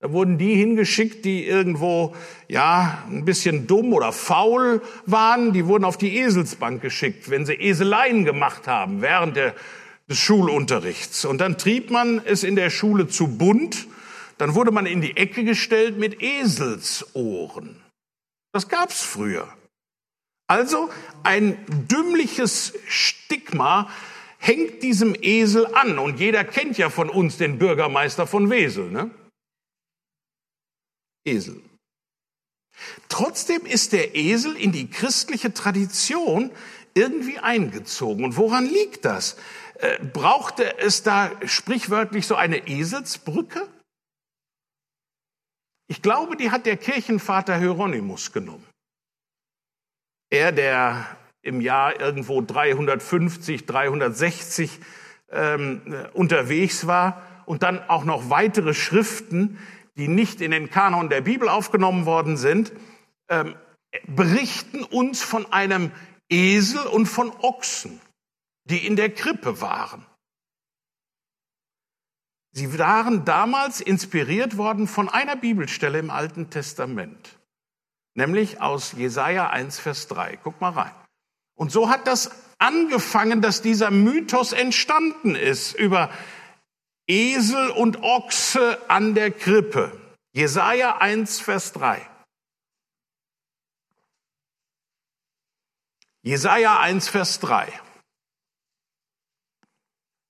Da 0.00 0.12
wurden 0.12 0.36
die 0.36 0.54
hingeschickt, 0.54 1.24
die 1.24 1.46
irgendwo, 1.46 2.14
ja, 2.46 3.02
ein 3.10 3.24
bisschen 3.24 3.66
dumm 3.66 3.92
oder 3.94 4.12
faul 4.12 4.82
waren. 5.06 5.52
Die 5.52 5.66
wurden 5.66 5.84
auf 5.84 5.96
die 5.96 6.18
Eselsbank 6.18 6.82
geschickt, 6.82 7.30
wenn 7.30 7.46
sie 7.46 7.54
Eseleien 7.54 8.24
gemacht 8.24 8.66
haben 8.66 9.00
während 9.00 9.36
der, 9.36 9.54
des 10.08 10.18
Schulunterrichts. 10.18 11.24
Und 11.24 11.38
dann 11.38 11.56
trieb 11.56 11.90
man 11.90 12.20
es 12.24 12.44
in 12.44 12.54
der 12.54 12.70
Schule 12.70 13.08
zu 13.08 13.28
bunt. 13.38 13.86
Dann 14.36 14.54
wurde 14.54 14.72
man 14.72 14.84
in 14.84 15.00
die 15.00 15.16
Ecke 15.16 15.42
gestellt 15.42 15.98
mit 15.98 16.20
Eselsohren. 16.20 17.80
Das 18.52 18.68
gab's 18.68 19.00
früher. 19.00 19.48
Also 20.46 20.90
ein 21.22 21.56
dümmliches 21.88 22.74
Stigma 22.86 23.90
hängt 24.38 24.82
diesem 24.82 25.16
Esel 25.20 25.66
an. 25.74 25.98
Und 25.98 26.20
jeder 26.20 26.44
kennt 26.44 26.76
ja 26.76 26.90
von 26.90 27.08
uns 27.08 27.38
den 27.38 27.58
Bürgermeister 27.58 28.26
von 28.26 28.50
Wesel. 28.50 28.90
Ne? 28.90 29.10
Esel. 31.24 31.62
Trotzdem 33.08 33.64
ist 33.64 33.92
der 33.92 34.14
Esel 34.14 34.56
in 34.56 34.72
die 34.72 34.90
christliche 34.90 35.54
Tradition 35.54 36.50
irgendwie 36.94 37.38
eingezogen. 37.38 38.24
Und 38.24 38.36
woran 38.36 38.66
liegt 38.66 39.04
das? 39.04 39.36
Äh, 39.76 39.98
brauchte 40.04 40.78
es 40.78 41.02
da 41.02 41.30
sprichwörtlich 41.46 42.26
so 42.26 42.34
eine 42.34 42.68
Eselsbrücke? 42.68 43.66
Ich 45.88 46.02
glaube, 46.02 46.36
die 46.36 46.50
hat 46.50 46.66
der 46.66 46.76
Kirchenvater 46.76 47.58
Hieronymus 47.58 48.32
genommen. 48.32 48.66
Er, 50.34 50.50
der 50.50 51.06
im 51.42 51.60
Jahr 51.60 52.00
irgendwo 52.00 52.42
350, 52.42 53.66
360 53.66 54.80
ähm, 55.30 55.80
unterwegs 56.12 56.88
war 56.88 57.22
und 57.46 57.62
dann 57.62 57.80
auch 57.88 58.04
noch 58.04 58.30
weitere 58.30 58.74
Schriften, 58.74 59.60
die 59.96 60.08
nicht 60.08 60.40
in 60.40 60.50
den 60.50 60.70
Kanon 60.70 61.08
der 61.08 61.20
Bibel 61.20 61.48
aufgenommen 61.48 62.04
worden 62.04 62.36
sind, 62.36 62.72
ähm, 63.28 63.54
berichten 64.08 64.82
uns 64.82 65.22
von 65.22 65.52
einem 65.52 65.92
Esel 66.28 66.84
und 66.84 67.06
von 67.06 67.30
Ochsen, 67.40 68.00
die 68.64 68.84
in 68.84 68.96
der 68.96 69.10
Krippe 69.10 69.60
waren. 69.60 70.04
Sie 72.50 72.76
waren 72.76 73.24
damals 73.24 73.80
inspiriert 73.80 74.56
worden 74.56 74.88
von 74.88 75.08
einer 75.08 75.36
Bibelstelle 75.36 76.00
im 76.00 76.10
Alten 76.10 76.50
Testament 76.50 77.38
nämlich 78.14 78.60
aus 78.60 78.92
Jesaja 78.92 79.50
1, 79.50 79.78
Vers 79.78 80.08
3. 80.08 80.38
Guck 80.42 80.60
mal 80.60 80.70
rein. 80.70 80.94
Und 81.54 81.70
so 81.70 81.88
hat 81.88 82.06
das 82.06 82.30
angefangen, 82.58 83.42
dass 83.42 83.62
dieser 83.62 83.90
Mythos 83.90 84.52
entstanden 84.52 85.34
ist 85.34 85.74
über 85.74 86.10
Esel 87.06 87.70
und 87.70 88.02
Ochse 88.02 88.78
an 88.88 89.14
der 89.14 89.30
Krippe. 89.30 90.00
Jesaja 90.32 90.96
1, 90.98 91.40
Vers 91.40 91.72
3. 91.72 92.08
Jesaja 96.22 96.80
1, 96.80 97.08
Vers 97.08 97.38
3. 97.40 97.70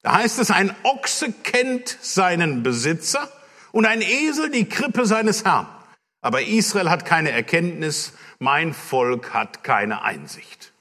Da 0.02 0.14
heißt 0.14 0.40
es, 0.40 0.50
ein 0.50 0.74
Ochse 0.82 1.32
kennt 1.32 1.88
seinen 2.02 2.62
Besitzer 2.62 3.32
und 3.72 3.86
ein 3.86 4.02
Esel 4.02 4.50
die 4.50 4.68
Krippe 4.68 5.06
seines 5.06 5.44
Herrn. 5.44 5.66
Aber 6.24 6.40
Israel 6.40 6.88
hat 6.88 7.04
keine 7.04 7.32
Erkenntnis, 7.32 8.14
mein 8.38 8.72
Volk 8.72 9.34
hat 9.34 9.62
keine 9.62 10.00
Einsicht. 10.00 10.72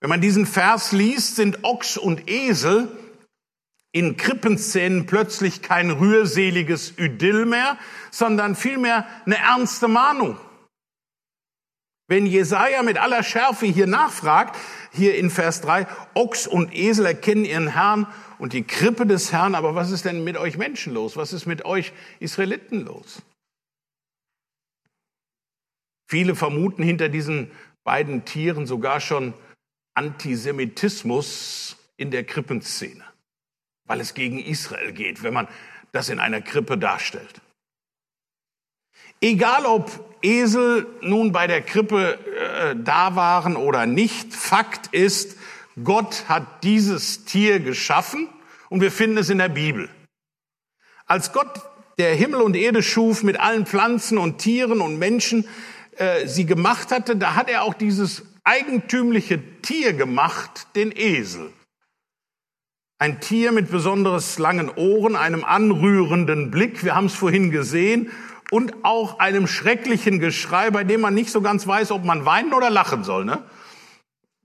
Wenn 0.00 0.08
man 0.08 0.22
diesen 0.22 0.46
Vers 0.46 0.92
liest, 0.92 1.36
sind 1.36 1.62
Ochs 1.62 1.98
und 1.98 2.30
Esel 2.30 2.88
in 3.92 4.16
Krippenszenen 4.16 5.04
plötzlich 5.04 5.60
kein 5.60 5.90
rührseliges 5.90 6.94
Idyll 6.96 7.44
mehr, 7.44 7.76
sondern 8.10 8.56
vielmehr 8.56 9.06
eine 9.26 9.36
ernste 9.36 9.88
Mahnung. 9.88 10.38
Wenn 12.06 12.24
Jesaja 12.24 12.82
mit 12.82 12.96
aller 12.96 13.22
Schärfe 13.22 13.66
hier 13.66 13.86
nachfragt, 13.86 14.56
hier 14.90 15.16
in 15.16 15.28
Vers 15.28 15.60
3, 15.60 15.86
Ochs 16.14 16.46
und 16.46 16.74
Esel 16.74 17.04
erkennen 17.04 17.44
ihren 17.44 17.68
Herrn 17.68 18.06
und 18.38 18.54
die 18.54 18.62
Krippe 18.62 19.04
des 19.04 19.32
Herrn, 19.32 19.54
aber 19.54 19.74
was 19.74 19.90
ist 19.90 20.06
denn 20.06 20.24
mit 20.24 20.38
euch 20.38 20.56
Menschen 20.56 20.94
los? 20.94 21.18
Was 21.18 21.34
ist 21.34 21.44
mit 21.44 21.66
euch 21.66 21.92
Israeliten 22.20 22.86
los? 22.86 23.20
Viele 26.08 26.34
vermuten 26.34 26.82
hinter 26.82 27.10
diesen 27.10 27.50
beiden 27.84 28.24
Tieren 28.24 28.66
sogar 28.66 29.00
schon 29.00 29.34
Antisemitismus 29.94 31.76
in 31.98 32.10
der 32.10 32.24
Krippenszene, 32.24 33.04
weil 33.84 34.00
es 34.00 34.14
gegen 34.14 34.38
Israel 34.38 34.92
geht, 34.92 35.22
wenn 35.22 35.34
man 35.34 35.48
das 35.92 36.08
in 36.08 36.18
einer 36.18 36.40
Krippe 36.40 36.78
darstellt. 36.78 37.42
Egal 39.20 39.66
ob 39.66 40.16
Esel 40.22 40.86
nun 41.02 41.32
bei 41.32 41.46
der 41.46 41.60
Krippe 41.60 42.14
äh, 42.14 42.76
da 42.76 43.14
waren 43.14 43.56
oder 43.56 43.84
nicht, 43.84 44.32
Fakt 44.32 44.94
ist, 44.94 45.36
Gott 45.84 46.24
hat 46.28 46.64
dieses 46.64 47.24
Tier 47.24 47.60
geschaffen 47.60 48.28
und 48.70 48.80
wir 48.80 48.90
finden 48.90 49.18
es 49.18 49.28
in 49.28 49.38
der 49.38 49.48
Bibel. 49.50 49.90
Als 51.04 51.32
Gott 51.32 51.60
der 51.98 52.14
Himmel 52.14 52.40
und 52.40 52.56
Erde 52.56 52.82
schuf 52.82 53.22
mit 53.22 53.38
allen 53.38 53.66
Pflanzen 53.66 54.18
und 54.18 54.38
Tieren 54.38 54.80
und 54.80 54.98
Menschen, 54.98 55.44
äh, 55.98 56.26
sie 56.26 56.46
gemacht 56.46 56.90
hatte, 56.90 57.16
da 57.16 57.34
hat 57.34 57.48
er 57.48 57.62
auch 57.62 57.74
dieses 57.74 58.22
eigentümliche 58.44 59.40
Tier 59.60 59.92
gemacht, 59.92 60.68
den 60.74 60.92
Esel. 60.94 61.52
Ein 62.98 63.20
Tier 63.20 63.52
mit 63.52 63.70
besonders 63.70 64.38
langen 64.38 64.70
Ohren, 64.70 65.14
einem 65.14 65.44
anrührenden 65.44 66.50
Blick, 66.50 66.84
wir 66.84 66.94
haben 66.94 67.06
es 67.06 67.14
vorhin 67.14 67.50
gesehen, 67.50 68.10
und 68.50 68.82
auch 68.82 69.18
einem 69.18 69.46
schrecklichen 69.46 70.20
Geschrei, 70.20 70.70
bei 70.70 70.82
dem 70.82 71.02
man 71.02 71.14
nicht 71.14 71.30
so 71.30 71.42
ganz 71.42 71.66
weiß, 71.66 71.90
ob 71.90 72.04
man 72.04 72.24
weinen 72.24 72.54
oder 72.54 72.70
lachen 72.70 73.04
soll. 73.04 73.26
Ne? 73.26 73.44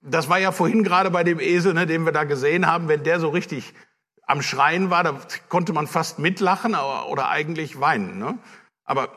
das 0.03 0.29
war 0.29 0.37
ja 0.37 0.51
vorhin 0.51 0.83
gerade 0.83 1.09
bei 1.09 1.23
dem 1.23 1.39
Esel, 1.39 1.73
ne, 1.73 1.87
den 1.87 2.05
wir 2.05 2.11
da 2.11 2.25
gesehen 2.25 2.67
haben, 2.67 2.87
wenn 2.87 3.03
der 3.03 3.19
so 3.19 3.29
richtig 3.29 3.73
am 4.25 4.41
Schreien 4.41 4.89
war, 4.89 5.03
da 5.03 5.19
konnte 5.49 5.73
man 5.73 5.87
fast 5.87 6.19
mitlachen 6.19 6.75
oder 6.75 7.29
eigentlich 7.29 7.79
weinen. 7.79 8.19
Ne? 8.19 8.37
Aber 8.85 9.09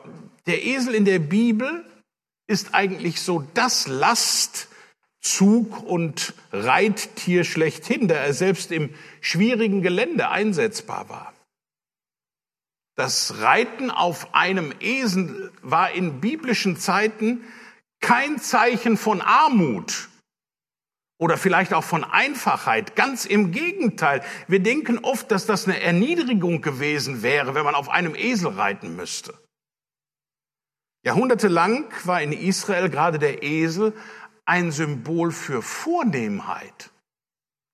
der 0.47 0.65
Esel 0.65 0.95
in 0.95 1.05
der 1.05 1.19
Bibel 1.19 1.85
ist 2.47 2.73
eigentlich 2.73 3.21
so 3.21 3.45
das 3.53 3.87
Lastzug 3.87 5.83
und 5.83 6.33
Reittier 6.51 7.43
schlechthin, 7.43 8.07
da 8.07 8.15
er 8.15 8.33
selbst 8.33 8.71
im 8.71 8.93
schwierigen 9.21 9.81
Gelände 9.81 10.29
einsetzbar 10.29 11.09
war. 11.09 11.33
Das 12.95 13.41
Reiten 13.41 13.91
auf 13.91 14.33
einem 14.33 14.73
Esel 14.79 15.51
war 15.61 15.91
in 15.91 16.19
biblischen 16.19 16.77
Zeiten 16.77 17.43
kein 17.99 18.39
Zeichen 18.39 18.97
von 18.97 19.21
Armut 19.21 20.09
oder 21.19 21.37
vielleicht 21.37 21.73
auch 21.73 21.83
von 21.83 22.03
Einfachheit. 22.03 22.95
Ganz 22.95 23.25
im 23.25 23.51
Gegenteil. 23.51 24.23
Wir 24.47 24.59
denken 24.59 24.99
oft, 24.99 25.31
dass 25.31 25.45
das 25.45 25.65
eine 25.65 25.79
Erniedrigung 25.81 26.61
gewesen 26.61 27.21
wäre, 27.21 27.53
wenn 27.55 27.65
man 27.65 27.75
auf 27.75 27.89
einem 27.89 28.15
Esel 28.15 28.49
reiten 28.49 28.95
müsste. 28.95 29.33
Jahrhundertelang 31.07 31.85
war 32.03 32.21
in 32.21 32.33
Israel 32.33 32.89
gerade 32.89 33.17
der 33.17 33.41
Esel 33.41 33.93
ein 34.45 34.73
Symbol 34.73 35.31
für 35.31 35.61
Vornehmheit. 35.61 36.91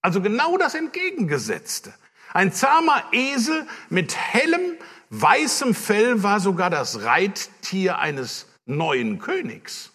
Also 0.04 0.22
genau 0.22 0.58
das 0.60 0.76
Entgegengesetzte. 0.76 1.96
Ein 2.32 2.54
zahmer 2.54 3.04
Esel 3.12 3.66
mit 3.90 4.16
hellem, 4.16 4.78
weißem 5.10 5.74
Fell 5.74 6.22
war 6.22 6.40
sogar 6.42 6.70
das 6.70 7.06
Reittier 7.06 7.98
eines 7.98 8.46
neuen 8.68 9.18
Königs. 9.18 9.92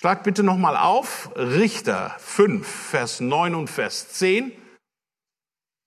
Schlag 0.00 0.24
bitte 0.24 0.42
nochmal 0.42 0.76
auf, 0.76 1.30
Richter 1.36 2.16
5, 2.18 2.66
Vers 2.66 3.20
9 3.20 3.54
und 3.54 3.70
Vers 3.70 4.08
10. 4.14 4.50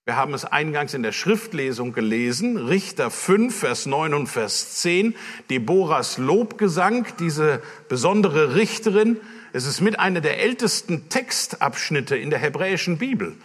Wir 0.08 0.14
haben 0.14 0.34
es 0.34 0.44
eingangs 0.44 0.94
in 0.94 1.02
der 1.02 1.10
Schriftlesung 1.10 1.92
gelesen, 1.92 2.58
Richter 2.58 3.10
5, 3.10 3.58
Vers 3.58 3.86
9 3.86 4.14
und 4.14 4.28
Vers 4.28 4.76
10, 4.76 5.16
Deborahs 5.50 6.16
Lobgesang, 6.16 7.08
diese 7.18 7.60
besondere 7.88 8.54
Richterin. 8.54 9.20
Es 9.52 9.66
ist 9.66 9.80
mit 9.80 9.98
einer 9.98 10.20
der 10.20 10.38
ältesten 10.38 11.08
Textabschnitte 11.08 12.16
in 12.16 12.30
der 12.30 12.38
hebräischen 12.38 12.98
Bibel. 12.98 13.36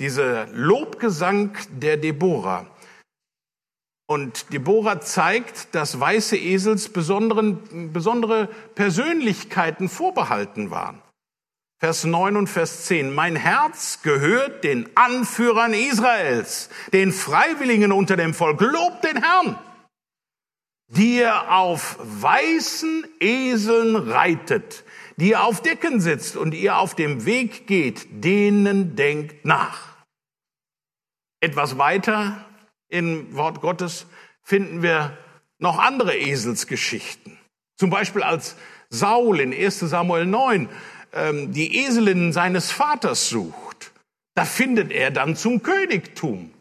Diese 0.00 0.48
Lobgesang 0.52 1.56
der 1.70 1.96
Deborah. 1.96 2.66
Und 4.08 4.52
Deborah 4.52 5.00
zeigt, 5.00 5.72
dass 5.76 6.00
weiße 6.00 6.36
Esels 6.36 6.88
besonderen, 6.88 7.92
besondere 7.92 8.48
Persönlichkeiten 8.74 9.88
vorbehalten 9.88 10.72
waren. 10.72 11.00
Vers 11.80 12.02
9 12.02 12.36
und 12.36 12.48
Vers 12.48 12.86
10. 12.86 13.14
Mein 13.14 13.36
Herz 13.36 14.02
gehört 14.02 14.64
den 14.64 14.88
Anführern 14.96 15.72
Israels, 15.72 16.70
den 16.92 17.12
Freiwilligen 17.12 17.92
unter 17.92 18.16
dem 18.16 18.34
Volk. 18.34 18.60
Lobt 18.60 19.04
den 19.04 19.22
Herrn, 19.22 19.56
die 20.88 21.18
ihr 21.18 21.52
auf 21.52 21.96
weißen 22.00 23.06
Eseln 23.20 23.94
reitet, 23.94 24.84
die 25.18 25.30
ihr 25.30 25.44
auf 25.44 25.62
Decken 25.62 26.00
sitzt 26.00 26.36
und 26.36 26.52
ihr 26.52 26.78
auf 26.78 26.96
dem 26.96 27.24
Weg 27.24 27.68
geht, 27.68 28.08
denen 28.10 28.96
denkt 28.96 29.44
nach. 29.44 29.98
Etwas 31.40 31.78
weiter 31.78 32.44
im 32.88 33.36
Wort 33.36 33.60
Gottes 33.60 34.06
finden 34.42 34.82
wir 34.82 35.16
noch 35.58 35.78
andere 35.78 36.16
Eselsgeschichten. 36.16 37.38
Zum 37.76 37.90
Beispiel 37.90 38.24
als 38.24 38.56
Saul 38.90 39.38
in 39.38 39.52
1 39.52 39.78
Samuel 39.78 40.26
9 40.26 40.68
ähm, 41.12 41.52
die 41.52 41.84
Eselinnen 41.84 42.32
seines 42.32 42.70
Vaters 42.70 43.28
sucht. 43.28 43.92
Da 44.34 44.44
findet 44.44 44.92
er 44.92 45.10
dann 45.10 45.36
zum 45.36 45.62
Königtum. 45.62 46.52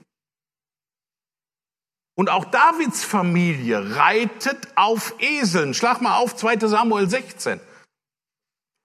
Und 2.15 2.29
auch 2.29 2.45
Davids 2.45 3.03
Familie 3.03 3.95
reitet 3.95 4.67
auf 4.75 5.13
Eseln. 5.19 5.75
Schlag 5.75 6.01
mal 6.01 6.17
auf 6.17 6.35
2 6.35 6.57
Samuel 6.67 7.07
16. 7.07 7.59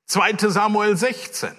2 0.09 0.37
Samuel 0.51 0.97
16. 0.97 1.57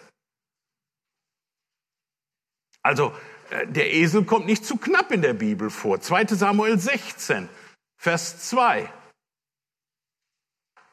Also 2.83 3.13
äh, 3.49 3.65
der 3.65 3.93
Esel 3.93 4.25
kommt 4.25 4.45
nicht 4.45 4.65
zu 4.65 4.77
knapp 4.77 5.11
in 5.11 5.21
der 5.21 5.33
Bibel 5.33 5.69
vor. 5.69 5.99
2 5.99 6.27
Samuel 6.27 6.77
16, 6.77 7.49
Vers 7.97 8.49
2. 8.49 8.91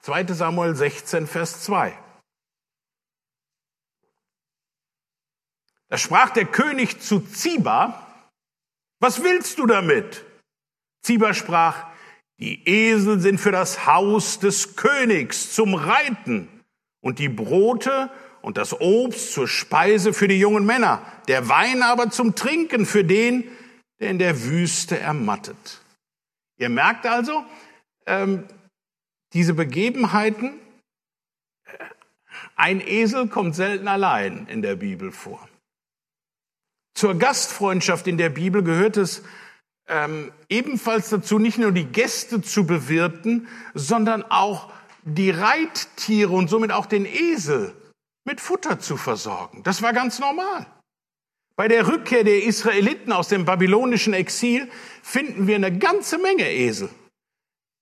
2 0.02 0.26
Samuel 0.28 0.74
16, 0.74 1.26
Vers 1.26 1.62
2. 1.64 1.98
Da 5.90 5.98
sprach 5.98 6.30
der 6.30 6.46
König 6.46 7.00
zu 7.00 7.20
Ziba, 7.20 8.06
was 9.00 9.22
willst 9.24 9.58
du 9.58 9.66
damit? 9.66 10.24
Ziba 11.02 11.34
sprach, 11.34 11.86
die 12.38 12.66
Esel 12.66 13.20
sind 13.20 13.38
für 13.38 13.50
das 13.50 13.86
Haus 13.86 14.38
des 14.38 14.76
Königs 14.76 15.52
zum 15.52 15.74
Reiten 15.74 16.48
und 17.02 17.18
die 17.18 17.28
Brote 17.28 18.08
und 18.40 18.56
das 18.56 18.80
Obst 18.80 19.32
zur 19.32 19.48
Speise 19.48 20.14
für 20.14 20.28
die 20.28 20.38
jungen 20.38 20.64
Männer, 20.64 21.04
der 21.28 21.48
Wein 21.48 21.82
aber 21.82 22.10
zum 22.10 22.34
Trinken 22.34 22.86
für 22.86 23.04
den, 23.04 23.44
der 23.98 24.10
in 24.10 24.18
der 24.18 24.44
Wüste 24.44 24.98
ermattet. 24.98 25.82
Ihr 26.56 26.68
merkt 26.68 27.04
also, 27.04 27.44
ähm, 28.06 28.46
diese 29.32 29.54
Begebenheiten, 29.54 30.58
äh, 31.64 31.84
ein 32.54 32.80
Esel 32.80 33.28
kommt 33.28 33.56
selten 33.56 33.88
allein 33.88 34.46
in 34.46 34.62
der 34.62 34.76
Bibel 34.76 35.10
vor. 35.12 35.49
Zur 36.94 37.14
Gastfreundschaft 37.14 38.06
in 38.06 38.18
der 38.18 38.30
Bibel 38.30 38.62
gehört 38.62 38.96
es 38.96 39.22
ähm, 39.88 40.32
ebenfalls 40.48 41.10
dazu, 41.10 41.38
nicht 41.38 41.58
nur 41.58 41.72
die 41.72 41.86
Gäste 41.86 42.42
zu 42.42 42.64
bewirten, 42.66 43.48
sondern 43.74 44.22
auch 44.22 44.72
die 45.02 45.30
Reittiere 45.30 46.32
und 46.32 46.48
somit 46.48 46.72
auch 46.72 46.86
den 46.86 47.06
Esel 47.06 47.74
mit 48.24 48.40
Futter 48.40 48.78
zu 48.78 48.96
versorgen. 48.96 49.62
Das 49.62 49.82
war 49.82 49.92
ganz 49.92 50.18
normal. 50.18 50.66
Bei 51.56 51.68
der 51.68 51.88
Rückkehr 51.88 52.24
der 52.24 52.44
Israeliten 52.44 53.12
aus 53.12 53.28
dem 53.28 53.44
babylonischen 53.44 54.14
Exil 54.14 54.70
finden 55.02 55.46
wir 55.46 55.56
eine 55.56 55.76
ganze 55.76 56.18
Menge 56.18 56.50
Esel. 56.50 56.88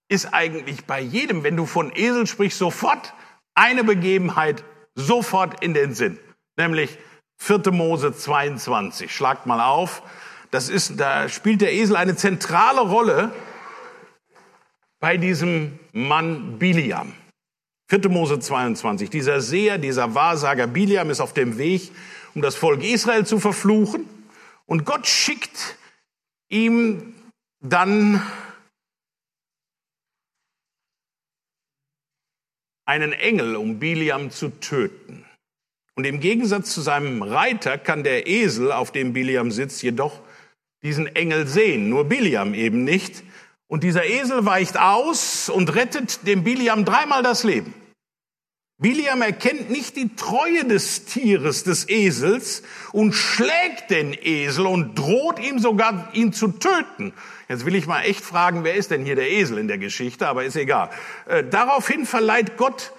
ist 0.08 0.32
eigentlich 0.32 0.84
bei 0.84 1.00
jedem, 1.00 1.42
wenn 1.42 1.56
du 1.56 1.66
von 1.66 1.90
Esel 1.92 2.28
sprichst, 2.28 2.58
sofort 2.58 3.12
eine 3.56 3.82
Begebenheit 3.82 4.62
sofort 4.94 5.64
in 5.64 5.74
den 5.74 5.94
Sinn. 5.94 6.16
Nämlich 6.56 6.96
4. 7.38 7.72
Mose 7.72 8.14
22. 8.14 9.12
Schlagt 9.12 9.46
mal 9.46 9.60
auf. 9.60 10.04
Das 10.52 10.68
ist, 10.68 11.00
da 11.00 11.28
spielt 11.28 11.60
der 11.60 11.72
Esel 11.72 11.96
eine 11.96 12.14
zentrale 12.14 12.82
Rolle 12.82 13.32
bei 15.00 15.16
diesem 15.16 15.76
Mann 15.90 16.60
Biliam. 16.60 17.14
4. 17.88 18.08
Mose 18.10 18.38
22. 18.38 19.10
Dieser 19.10 19.40
Seher, 19.40 19.76
dieser 19.78 20.14
Wahrsager 20.14 20.68
Biliam 20.68 21.10
ist 21.10 21.20
auf 21.20 21.34
dem 21.34 21.58
Weg, 21.58 21.90
um 22.36 22.42
das 22.42 22.54
Volk 22.54 22.84
Israel 22.84 23.26
zu 23.26 23.40
verfluchen. 23.40 24.08
Und 24.66 24.84
Gott 24.84 25.08
schickt 25.08 25.79
ihm 26.50 27.14
dann 27.60 28.22
einen 32.84 33.12
Engel, 33.12 33.56
um 33.56 33.78
Biliam 33.78 34.30
zu 34.30 34.48
töten. 34.48 35.24
Und 35.94 36.04
im 36.04 36.20
Gegensatz 36.20 36.74
zu 36.74 36.80
seinem 36.80 37.22
Reiter 37.22 37.78
kann 37.78 38.02
der 38.02 38.26
Esel, 38.26 38.72
auf 38.72 38.90
dem 38.90 39.12
Biliam 39.12 39.50
sitzt, 39.50 39.82
jedoch 39.82 40.20
diesen 40.82 41.06
Engel 41.14 41.46
sehen, 41.46 41.88
nur 41.88 42.04
Biliam 42.04 42.54
eben 42.54 42.84
nicht. 42.84 43.22
Und 43.68 43.84
dieser 43.84 44.04
Esel 44.06 44.44
weicht 44.44 44.78
aus 44.78 45.48
und 45.48 45.74
rettet 45.74 46.26
dem 46.26 46.42
Biliam 46.42 46.84
dreimal 46.84 47.22
das 47.22 47.44
Leben. 47.44 47.74
Biliam 48.80 49.20
erkennt 49.20 49.70
nicht 49.70 49.96
die 49.96 50.16
Treue 50.16 50.64
des 50.64 51.04
Tieres, 51.04 51.64
des 51.64 51.88
Esels, 51.90 52.62
und 52.92 53.12
schlägt 53.12 53.90
den 53.90 54.14
Esel 54.14 54.66
und 54.66 54.98
droht 54.98 55.38
ihm 55.38 55.58
sogar, 55.58 56.08
ihn 56.14 56.32
zu 56.32 56.48
töten. 56.48 57.12
Jetzt 57.50 57.66
will 57.66 57.74
ich 57.74 57.86
mal 57.86 58.00
echt 58.02 58.24
fragen, 58.24 58.64
wer 58.64 58.74
ist 58.74 58.90
denn 58.90 59.04
hier 59.04 59.16
der 59.16 59.30
Esel 59.30 59.58
in 59.58 59.68
der 59.68 59.76
Geschichte, 59.76 60.26
aber 60.26 60.44
ist 60.44 60.56
egal. 60.56 60.88
Äh, 61.26 61.44
daraufhin 61.44 62.06
verleiht 62.06 62.56
Gott 62.56 62.94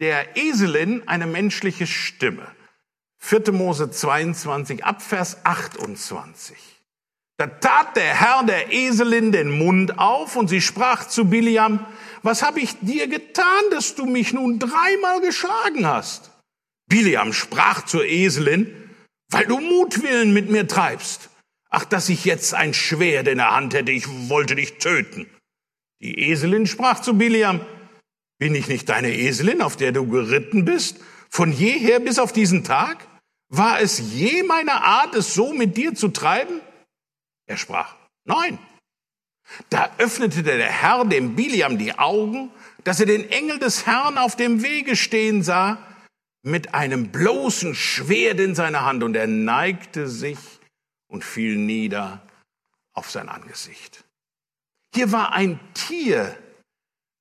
der 0.00 0.38
Eselin 0.38 1.06
eine 1.06 1.26
menschliche 1.26 1.86
Stimme. 1.86 2.46
4. 3.18 3.52
Mose 3.52 3.90
22, 3.90 4.86
Abvers 4.86 5.44
28. 5.44 6.56
Da 7.38 7.46
tat 7.46 7.96
der 7.96 8.14
Herr 8.18 8.44
der 8.44 8.72
Eselin 8.72 9.32
den 9.32 9.50
Mund 9.50 9.98
auf 9.98 10.36
und 10.36 10.48
sie 10.48 10.62
sprach 10.62 11.06
zu 11.06 11.26
Biliam, 11.26 11.84
was 12.22 12.42
habe 12.42 12.60
ich 12.60 12.78
dir 12.80 13.08
getan, 13.08 13.62
dass 13.70 13.94
du 13.94 14.06
mich 14.06 14.32
nun 14.32 14.58
dreimal 14.58 15.20
geschlagen 15.20 15.86
hast? 15.86 16.30
Biliam 16.88 17.32
sprach 17.32 17.84
zur 17.84 18.04
Eselin, 18.04 18.72
weil 19.30 19.46
du 19.46 19.58
Mutwillen 19.58 20.32
mit 20.32 20.50
mir 20.50 20.68
treibst. 20.68 21.30
Ach, 21.68 21.84
dass 21.84 22.08
ich 22.08 22.24
jetzt 22.24 22.54
ein 22.54 22.74
Schwert 22.74 23.28
in 23.28 23.38
der 23.38 23.54
Hand 23.54 23.74
hätte, 23.74 23.92
ich 23.92 24.08
wollte 24.28 24.54
dich 24.54 24.78
töten. 24.78 25.26
Die 26.00 26.30
Eselin 26.30 26.66
sprach 26.66 27.00
zu 27.00 27.18
Biliam, 27.18 27.60
bin 28.38 28.54
ich 28.54 28.68
nicht 28.68 28.88
deine 28.88 29.12
Eselin, 29.14 29.62
auf 29.62 29.76
der 29.76 29.92
du 29.92 30.06
geritten 30.06 30.64
bist, 30.64 30.98
von 31.28 31.52
jeher 31.52 32.00
bis 32.00 32.18
auf 32.18 32.32
diesen 32.32 32.64
Tag? 32.64 33.06
War 33.48 33.80
es 33.80 33.98
je 34.12 34.42
meine 34.42 34.84
Art, 34.84 35.14
es 35.14 35.34
so 35.34 35.52
mit 35.52 35.76
dir 35.76 35.94
zu 35.94 36.08
treiben? 36.08 36.60
Er 37.46 37.56
sprach, 37.56 37.94
nein. 38.24 38.58
Da 39.70 39.90
öffnete 39.98 40.42
der 40.42 40.58
Herr 40.58 41.04
dem 41.04 41.36
Biliam 41.36 41.78
die 41.78 41.98
Augen, 41.98 42.50
dass 42.84 43.00
er 43.00 43.06
den 43.06 43.30
Engel 43.30 43.58
des 43.58 43.86
Herrn 43.86 44.18
auf 44.18 44.36
dem 44.36 44.62
Wege 44.62 44.96
stehen 44.96 45.42
sah, 45.42 45.78
mit 46.42 46.74
einem 46.74 47.10
bloßen 47.10 47.74
Schwert 47.74 48.38
in 48.38 48.54
seiner 48.54 48.84
Hand, 48.84 49.02
und 49.02 49.16
er 49.16 49.26
neigte 49.26 50.06
sich 50.08 50.38
und 51.08 51.24
fiel 51.24 51.56
nieder 51.56 52.22
auf 52.92 53.10
sein 53.10 53.28
Angesicht. 53.28 54.04
Hier 54.94 55.10
war 55.10 55.32
ein 55.32 55.58
Tier, 55.74 56.36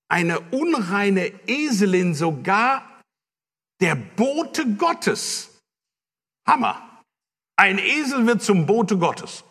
eine 0.08 0.40
unreine 0.52 1.32
Eselin, 1.48 2.14
sogar 2.14 3.02
der 3.82 3.96
Bote 3.96 4.76
Gottes. 4.76 5.60
Hammer. 6.48 7.02
Ein 7.58 7.80
Esel 7.80 8.28
wird 8.28 8.44
zum 8.44 8.66
Bote 8.66 8.98
Gottes. 8.98 9.45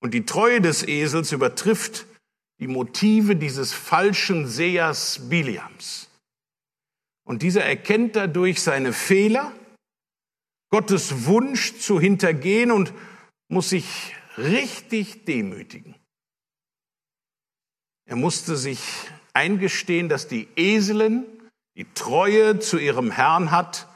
Und 0.00 0.14
die 0.14 0.26
Treue 0.26 0.60
des 0.60 0.86
Esels 0.86 1.32
übertrifft 1.32 2.06
die 2.58 2.68
Motive 2.68 3.36
dieses 3.36 3.72
falschen 3.72 4.46
Sehers 4.46 5.28
Biliams. 5.28 6.08
Und 7.26 7.42
dieser 7.42 7.64
erkennt 7.64 8.16
dadurch 8.16 8.62
seine 8.62 8.92
Fehler, 8.92 9.52
Gottes 10.70 11.26
Wunsch 11.26 11.78
zu 11.78 12.00
hintergehen 12.00 12.70
und 12.70 12.92
muss 13.48 13.70
sich 13.70 14.14
richtig 14.36 15.24
demütigen. 15.24 15.94
Er 18.08 18.16
musste 18.16 18.56
sich 18.56 18.80
eingestehen, 19.32 20.08
dass 20.08 20.28
die 20.28 20.48
Eselin 20.56 21.24
die 21.76 21.86
Treue 21.94 22.58
zu 22.58 22.78
ihrem 22.78 23.10
Herrn 23.10 23.50
hat, 23.50 23.88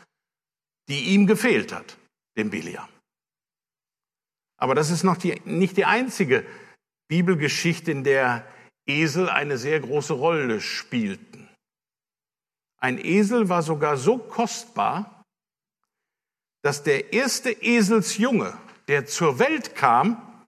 die 0.88 1.14
ihm 1.14 1.26
gefehlt 1.26 1.72
hat, 1.72 1.96
dem 2.36 2.50
Biliam. 2.50 2.88
Aber 4.60 4.74
das 4.74 4.90
ist 4.90 5.02
noch 5.02 5.16
die, 5.16 5.40
nicht 5.44 5.76
die 5.78 5.86
einzige 5.86 6.46
Bibelgeschichte, 7.08 7.90
in 7.90 8.04
der 8.04 8.46
Esel 8.86 9.28
eine 9.28 9.56
sehr 9.58 9.80
große 9.80 10.12
Rolle 10.12 10.60
spielten. 10.60 11.48
Ein 12.76 12.98
Esel 12.98 13.48
war 13.48 13.62
sogar 13.62 13.96
so 13.96 14.18
kostbar, 14.18 15.24
dass 16.62 16.82
der 16.82 17.12
erste 17.12 17.50
Eselsjunge, 17.50 18.56
der 18.88 19.06
zur 19.06 19.38
Welt 19.38 19.74
kam, 19.74 20.44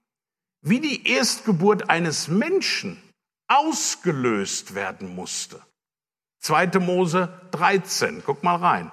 wie 0.61 0.81
die 0.81 1.09
Erstgeburt 1.09 1.88
eines 1.88 2.29
Menschen 2.29 3.03
ausgelöst 3.48 4.75
werden 4.75 5.14
musste. 5.14 5.61
2. 6.40 6.79
Mose 6.81 7.40
13, 7.53 8.22
guck 8.25 8.42
mal 8.42 8.57
rein. 8.57 8.92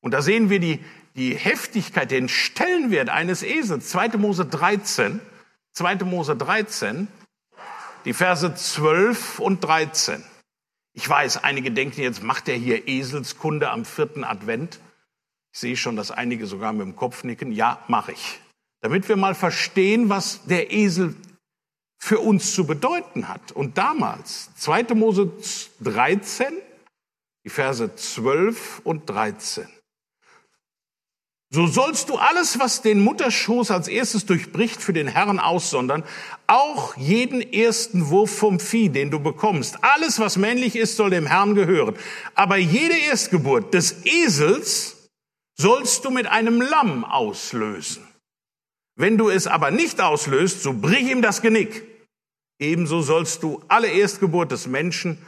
Und 0.00 0.12
da 0.12 0.22
sehen 0.22 0.50
wir 0.50 0.60
die, 0.60 0.84
die 1.14 1.34
Heftigkeit, 1.34 2.10
den 2.10 2.28
Stellenwert 2.28 3.08
eines 3.08 3.42
Esels. 3.42 3.88
2. 3.90 4.16
Mose 4.18 4.46
13, 4.46 5.20
2. 5.72 5.96
Mose 6.04 6.36
13, 6.36 7.08
die 8.04 8.12
Verse 8.12 8.54
12 8.54 9.38
und 9.38 9.64
13. 9.64 10.24
Ich 10.92 11.08
weiß, 11.08 11.44
einige 11.44 11.70
denken 11.70 12.00
jetzt, 12.00 12.22
macht 12.22 12.48
er 12.48 12.56
hier 12.56 12.88
Eselskunde 12.88 13.70
am 13.70 13.84
vierten 13.84 14.24
Advent? 14.24 14.80
Ich 15.52 15.60
sehe 15.60 15.76
schon, 15.76 15.96
dass 15.96 16.10
einige 16.10 16.46
sogar 16.46 16.72
mit 16.72 16.82
dem 16.82 16.96
Kopf 16.96 17.24
nicken. 17.24 17.52
Ja, 17.52 17.82
mache 17.88 18.12
ich. 18.12 18.40
Damit 18.82 19.08
wir 19.08 19.16
mal 19.16 19.34
verstehen, 19.34 20.08
was 20.08 20.44
der 20.46 20.72
Esel 20.72 21.14
für 21.98 22.18
uns 22.18 22.54
zu 22.54 22.66
bedeuten 22.66 23.28
hat. 23.28 23.52
Und 23.52 23.76
damals, 23.76 24.54
2. 24.56 24.94
Mose 24.94 25.32
13, 25.80 26.52
die 27.44 27.50
Verse 27.50 27.94
12 27.94 28.80
und 28.84 29.08
13. 29.08 29.68
So 31.52 31.66
sollst 31.66 32.08
du 32.08 32.14
alles, 32.14 32.60
was 32.60 32.80
den 32.80 33.00
Mutterschoß 33.00 33.72
als 33.72 33.88
erstes 33.88 34.24
durchbricht, 34.24 34.80
für 34.80 34.92
den 34.92 35.08
Herrn 35.08 35.40
aussondern, 35.40 36.04
auch 36.46 36.96
jeden 36.96 37.40
ersten 37.40 38.08
Wurf 38.08 38.30
vom 38.30 38.60
Vieh, 38.60 38.88
den 38.88 39.10
du 39.10 39.18
bekommst. 39.18 39.82
Alles, 39.82 40.20
was 40.20 40.36
männlich 40.36 40.76
ist, 40.76 40.96
soll 40.96 41.10
dem 41.10 41.26
Herrn 41.26 41.56
gehören. 41.56 41.96
Aber 42.36 42.56
jede 42.56 42.96
Erstgeburt 42.96 43.74
des 43.74 44.06
Esels 44.06 45.10
sollst 45.58 46.04
du 46.04 46.10
mit 46.10 46.28
einem 46.28 46.60
Lamm 46.60 47.04
auslösen. 47.04 48.06
Wenn 48.94 49.18
du 49.18 49.28
es 49.28 49.48
aber 49.48 49.72
nicht 49.72 50.00
auslöst, 50.00 50.62
so 50.62 50.72
brich 50.72 51.10
ihm 51.10 51.20
das 51.20 51.42
Genick. 51.42 51.82
Ebenso 52.60 53.02
sollst 53.02 53.42
du 53.42 53.60
alle 53.66 53.88
Erstgeburt 53.88 54.52
des 54.52 54.68
Menschen 54.68 55.18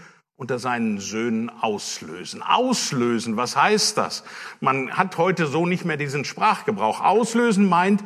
unter 0.42 0.58
seinen 0.58 0.98
Söhnen 0.98 1.50
auslösen. 1.50 2.42
Auslösen, 2.42 3.36
was 3.36 3.54
heißt 3.54 3.96
das? 3.96 4.24
Man 4.58 4.96
hat 4.96 5.16
heute 5.16 5.46
so 5.46 5.66
nicht 5.66 5.84
mehr 5.84 5.96
diesen 5.96 6.24
Sprachgebrauch. 6.24 7.00
Auslösen 7.00 7.68
meint 7.68 8.02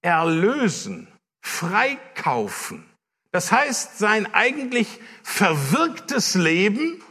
erlösen, 0.00 1.06
freikaufen. 1.42 2.86
Das 3.30 3.52
heißt, 3.52 3.98
sein 3.98 4.32
eigentlich 4.32 5.00
verwirktes 5.22 6.34
Leben 6.34 7.02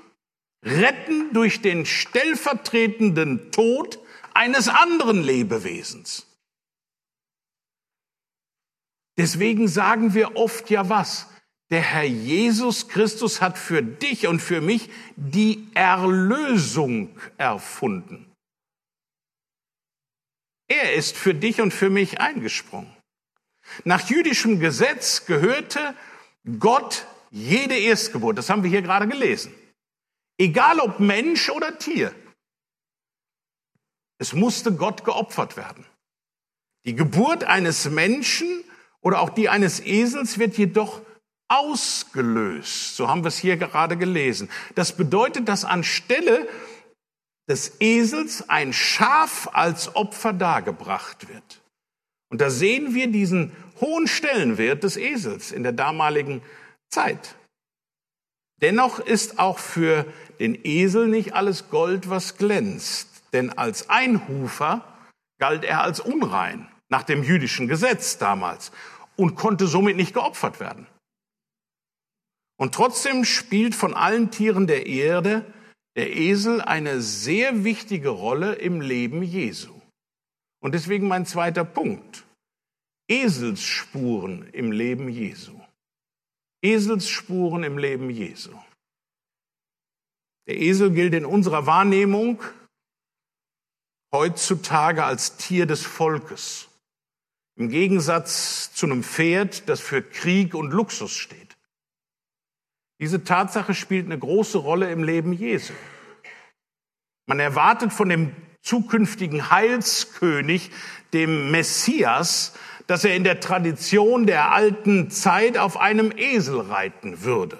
retten 0.63 1.31
durch 1.33 1.61
den 1.61 1.85
stellvertretenden 1.85 3.51
Tod 3.51 3.99
eines 4.33 4.67
anderen 4.67 5.21
Lebewesens. 5.21 6.25
Deswegen 9.15 9.67
sagen 9.67 10.15
wir 10.15 10.37
oft 10.37 10.71
ja 10.71 10.89
was? 10.89 11.27
Der 11.73 11.81
Herr 11.81 12.03
Jesus 12.03 12.87
Christus 12.87 13.41
hat 13.41 13.57
für 13.57 13.81
dich 13.81 14.27
und 14.27 14.41
für 14.41 14.61
mich 14.61 14.91
die 15.15 15.67
Erlösung 15.73 17.19
erfunden. 17.37 18.31
Er 20.67 20.93
ist 20.93 21.17
für 21.17 21.33
dich 21.33 21.61
und 21.61 21.73
für 21.73 21.89
mich 21.89 22.21
eingesprungen. 22.21 22.95
Nach 23.85 24.07
jüdischem 24.07 24.59
Gesetz 24.59 25.25
gehörte 25.25 25.95
Gott 26.59 27.07
jede 27.31 27.75
Erstgeburt. 27.75 28.37
Das 28.37 28.51
haben 28.51 28.61
wir 28.61 28.69
hier 28.69 28.83
gerade 28.83 29.07
gelesen. 29.07 29.51
Egal 30.37 30.79
ob 30.79 30.99
Mensch 30.99 31.49
oder 31.49 31.79
Tier. 31.79 32.13
Es 34.19 34.33
musste 34.33 34.75
Gott 34.75 35.03
geopfert 35.05 35.57
werden. 35.57 35.87
Die 36.85 36.93
Geburt 36.93 37.45
eines 37.45 37.89
Menschen 37.89 38.63
oder 39.01 39.21
auch 39.21 39.31
die 39.31 39.49
eines 39.49 39.79
Esels 39.79 40.37
wird 40.37 40.55
jedoch 40.59 41.01
ausgelöst. 41.53 42.95
So 42.95 43.07
haben 43.07 43.23
wir 43.23 43.27
es 43.27 43.37
hier 43.37 43.57
gerade 43.57 43.95
gelesen. 43.95 44.49
Das 44.75 44.97
bedeutet, 44.97 45.47
dass 45.47 45.65
anstelle 45.65 46.47
des 47.47 47.79
Esels 47.79 48.49
ein 48.49 48.73
Schaf 48.73 49.49
als 49.53 49.95
Opfer 49.95 50.33
dargebracht 50.33 51.27
wird. 51.29 51.61
Und 52.31 52.41
da 52.41 52.49
sehen 52.49 52.95
wir 52.95 53.07
diesen 53.07 53.51
hohen 53.79 54.07
Stellenwert 54.07 54.83
des 54.83 54.97
Esels 54.97 55.51
in 55.51 55.61
der 55.61 55.73
damaligen 55.73 56.41
Zeit. 56.89 57.35
Dennoch 58.61 58.99
ist 58.99 59.39
auch 59.39 59.59
für 59.59 60.05
den 60.39 60.57
Esel 60.63 61.07
nicht 61.07 61.33
alles 61.33 61.69
Gold, 61.69 62.09
was 62.09 62.37
glänzt. 62.37 63.23
Denn 63.33 63.51
als 63.51 63.89
Einhufer 63.89 64.83
galt 65.39 65.63
er 65.63 65.81
als 65.81 65.99
unrein 65.99 66.67
nach 66.89 67.03
dem 67.03 67.23
jüdischen 67.23 67.67
Gesetz 67.67 68.17
damals 68.17 68.71
und 69.15 69.35
konnte 69.35 69.67
somit 69.67 69.97
nicht 69.97 70.13
geopfert 70.13 70.59
werden. 70.59 70.87
Und 72.63 72.73
trotzdem 72.73 73.25
spielt 73.25 73.75
von 73.75 73.93
allen 73.93 74.31
Tieren 74.31 74.67
der 74.67 74.85
Erde 74.85 75.45
der 75.97 76.15
Esel 76.15 76.61
eine 76.61 77.01
sehr 77.01 77.65
wichtige 77.65 78.07
Rolle 78.07 78.53
im 78.53 78.79
Leben 78.79 79.21
Jesu. 79.21 79.73
Und 80.61 80.73
deswegen 80.73 81.09
mein 81.09 81.25
zweiter 81.25 81.65
Punkt. 81.65 82.23
Eselsspuren 83.09 84.47
im 84.53 84.71
Leben 84.71 85.09
Jesu. 85.09 85.59
Eselsspuren 86.63 87.65
im 87.65 87.77
Leben 87.77 88.09
Jesu. 88.09 88.57
Der 90.47 90.57
Esel 90.57 90.91
gilt 90.91 91.13
in 91.15 91.25
unserer 91.25 91.65
Wahrnehmung 91.65 92.41
heutzutage 94.13 95.03
als 95.03 95.35
Tier 95.35 95.65
des 95.65 95.85
Volkes. 95.85 96.69
Im 97.59 97.67
Gegensatz 97.67 98.73
zu 98.73 98.85
einem 98.85 99.03
Pferd, 99.03 99.67
das 99.67 99.81
für 99.81 100.01
Krieg 100.01 100.55
und 100.55 100.71
Luxus 100.71 101.11
steht. 101.11 101.52
Diese 103.03 103.25
Tatsache 103.25 103.73
spielt 103.73 104.05
eine 104.05 104.17
große 104.17 104.57
Rolle 104.57 104.89
im 104.89 105.03
Leben 105.03 105.33
Jesu. 105.33 105.73
Man 107.25 107.41
erwartet 107.41 107.91
von 107.91 108.07
dem 108.07 108.31
zukünftigen 108.61 109.51
Heilskönig, 109.51 110.71
dem 111.11 111.51
Messias, 111.51 112.53
dass 112.87 113.03
er 113.03 113.17
in 113.17 113.25
der 113.25 113.41
Tradition 113.41 114.25
der 114.25 114.53
alten 114.53 115.11
Zeit 115.11 115.57
auf 115.57 115.75
einem 115.75 116.13
Esel 116.15 116.61
reiten 116.61 117.23
würde. 117.23 117.57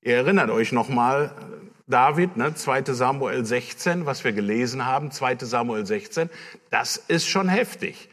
Ihr 0.00 0.14
erinnert 0.14 0.50
euch 0.50 0.70
nochmal, 0.70 1.34
David, 1.88 2.36
ne, 2.36 2.54
2 2.54 2.84
Samuel 2.94 3.44
16, 3.44 4.06
was 4.06 4.22
wir 4.22 4.32
gelesen 4.32 4.86
haben, 4.86 5.10
2 5.10 5.38
Samuel 5.40 5.84
16, 5.84 6.30
das 6.70 6.98
ist 6.98 7.26
schon 7.26 7.48
heftig, 7.48 8.10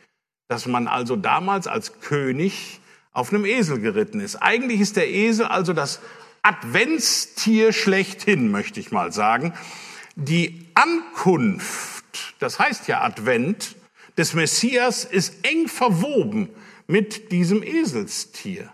dass 0.48 0.66
man 0.66 0.88
also 0.88 1.16
damals 1.16 1.68
als 1.68 2.00
König 2.02 2.80
auf 3.12 3.32
einem 3.32 3.46
Esel 3.46 3.80
geritten 3.80 4.20
ist. 4.20 4.38
Eigentlich 4.38 4.82
ist 4.82 4.96
der 4.96 5.12
Esel 5.12 5.46
also 5.46 5.74
das 5.74 6.02
Adventstier 6.44 7.72
schlechthin, 7.74 8.52
möchte 8.52 8.80
ich 8.80 8.92
mal 8.92 9.12
sagen. 9.12 9.54
Die 10.16 10.68
Ankunft, 10.76 12.36
das 12.40 12.60
heißt 12.60 12.88
ja 12.88 13.02
Advent, 13.02 13.76
des 14.18 14.34
Messias 14.34 15.06
ist 15.06 15.46
eng 15.46 15.68
verwoben 15.68 16.50
mit 16.86 17.32
diesem 17.32 17.64
Eselstier. 17.64 18.72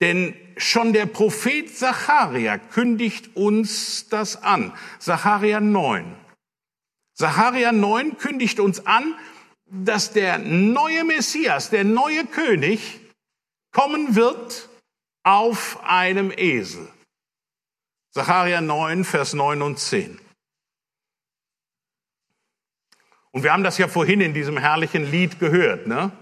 Denn 0.00 0.34
schon 0.56 0.92
der 0.92 1.06
Prophet 1.06 1.74
Zacharia 1.74 2.58
kündigt 2.58 3.36
uns 3.36 4.08
das 4.08 4.42
an. 4.42 4.72
Zacharia 4.98 5.60
9. 5.60 6.16
Zacharia 7.14 7.70
9 7.70 8.18
kündigt 8.18 8.58
uns 8.58 8.86
an, 8.86 9.14
dass 9.66 10.12
der 10.12 10.38
neue 10.38 11.04
Messias, 11.04 11.70
der 11.70 11.84
neue 11.84 12.26
König 12.26 13.00
kommen 13.70 14.16
wird 14.16 14.68
auf 15.24 15.82
einem 15.82 16.32
Esel. 16.36 16.88
Zacharia 18.12 18.60
9, 18.60 19.04
Vers 19.04 19.32
9 19.32 19.62
und 19.62 19.78
10. 19.78 20.20
Und 23.32 23.42
wir 23.42 23.52
haben 23.52 23.64
das 23.64 23.78
ja 23.78 23.88
vorhin 23.88 24.20
in 24.20 24.32
diesem 24.32 24.56
herrlichen 24.56 25.10
Lied 25.10 25.40
gehört, 25.40 25.88
ne? 25.88 26.12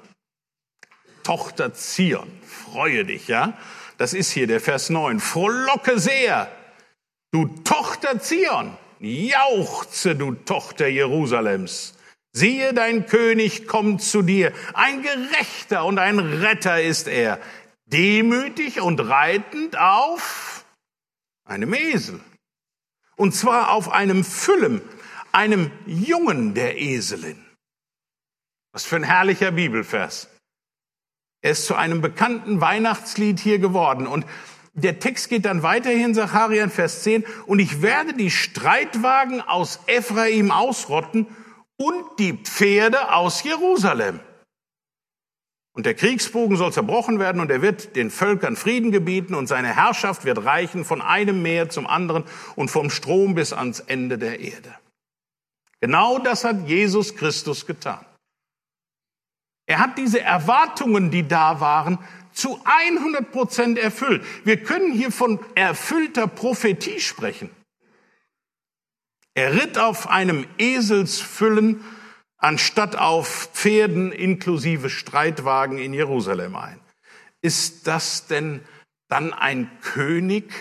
Tochter 1.25 1.75
Zion, 1.75 2.31
freue 2.43 3.05
dich, 3.05 3.29
ja? 3.29 3.59
Das 3.99 4.15
ist 4.15 4.31
hier 4.31 4.47
der 4.47 4.61
Vers 4.61 4.89
9. 4.89 5.21
Frohlocke 5.21 5.99
sehr, 5.99 6.51
du 7.31 7.47
Tochter 7.65 8.19
Zion, 8.21 8.77
jauchze, 8.99 10.17
du 10.17 10.33
Tochter 10.33 10.89
Jerusalems. 10.89 11.95
Siehe, 12.35 12.73
dein 12.73 13.05
König 13.05 13.67
kommt 13.67 14.01
zu 14.01 14.23
dir. 14.23 14.55
Ein 14.73 15.03
Gerechter 15.03 15.85
und 15.85 15.99
ein 15.99 16.19
Retter 16.19 16.81
ist 16.81 17.07
er. 17.07 17.39
Demütig 17.93 18.81
und 18.81 19.01
reitend 19.01 19.79
auf 19.79 20.65
einem 21.45 21.75
Esel. 21.75 22.21
Und 23.17 23.35
zwar 23.35 23.71
auf 23.71 23.91
einem 23.91 24.25
Füllen, 24.25 24.81
einem 25.31 25.71
Jungen 25.87 26.55
der 26.55 26.81
Eselin. 26.81 27.45
Was 28.73 28.85
für 28.85 28.97
ein 28.97 29.03
herrlicher 29.03 29.53
Bibelvers. 29.53 30.29
Er 31.43 31.51
ist 31.51 31.67
zu 31.67 31.75
einem 31.75 32.01
bekannten 32.01 32.61
Weihnachtslied 32.61 33.39
hier 33.39 33.59
geworden. 33.59 34.07
Und 34.07 34.25
der 34.73 34.99
Text 34.99 35.29
geht 35.29 35.45
dann 35.45 35.63
weiterhin, 35.63 36.15
Sacharien, 36.15 36.71
Vers 36.71 37.03
10, 37.03 37.27
und 37.47 37.59
ich 37.59 37.83
werde 37.83 38.15
die 38.15 38.31
Streitwagen 38.31 39.43
aus 39.43 39.81
Ephraim 39.87 40.51
ausrotten 40.51 41.27
und 41.77 42.19
die 42.19 42.33
Pferde 42.33 43.13
aus 43.13 43.43
Jerusalem. 43.43 44.21
Und 45.75 45.87
der 45.87 45.95
Kriegsbogen 45.95 46.57
soll 46.57 46.73
zerbrochen 46.73 47.19
werden 47.19 47.41
und 47.41 47.51
er 47.51 47.63
wird 47.63 47.97
den 47.97 48.11
Völkern 48.11 48.57
Frieden 48.57 48.93
gebieten 48.93 49.35
und 49.35 49.47
seine 49.47 49.75
Herrschaft 49.75 50.25
wird 50.25 50.45
reichen 50.45 50.85
von 50.85 51.01
einem 51.01 51.41
Meer 51.41 51.71
zum 51.71 51.87
anderen 51.87 52.25
und 52.57 52.71
vom 52.71 52.91
Strom 52.91 53.35
bis 53.35 53.55
ans 53.55 53.81
Ende 53.81 54.19
der 54.19 54.41
Erde. 54.41 54.75
Genau 55.81 56.19
das 56.19 56.45
hat 56.45 56.69
Jesus 56.69 57.17
Christus 57.17 57.67
getan. 57.67 58.05
Er 59.67 59.79
hat 59.79 59.97
diese 59.97 60.21
Erwartungen, 60.21 61.11
die 61.11 61.27
da 61.27 61.61
waren, 61.61 61.99
zu 62.33 62.61
100 62.65 63.33
Prozent 63.33 63.79
erfüllt. 63.79 64.25
Wir 64.45 64.63
können 64.63 64.93
hier 64.93 65.11
von 65.11 65.39
erfüllter 65.55 66.27
Prophetie 66.27 67.01
sprechen. 67.01 67.51
Er 69.35 69.55
ritt 69.55 69.79
auf 69.79 70.09
einem 70.09 70.47
Eselsfüllen 70.59 71.83
anstatt 72.43 72.97
auf 72.97 73.51
Pferden 73.55 74.13
inklusive 74.13 74.91
Streitwagen 74.91 75.79
in 75.79 75.95
Jerusalem 75.95 76.57
ein. 76.57 76.81
Ist 77.41 77.87
das 77.87 78.27
denn 78.27 78.61
dann 79.09 79.33
ein 79.33 79.71
König, 79.81 80.53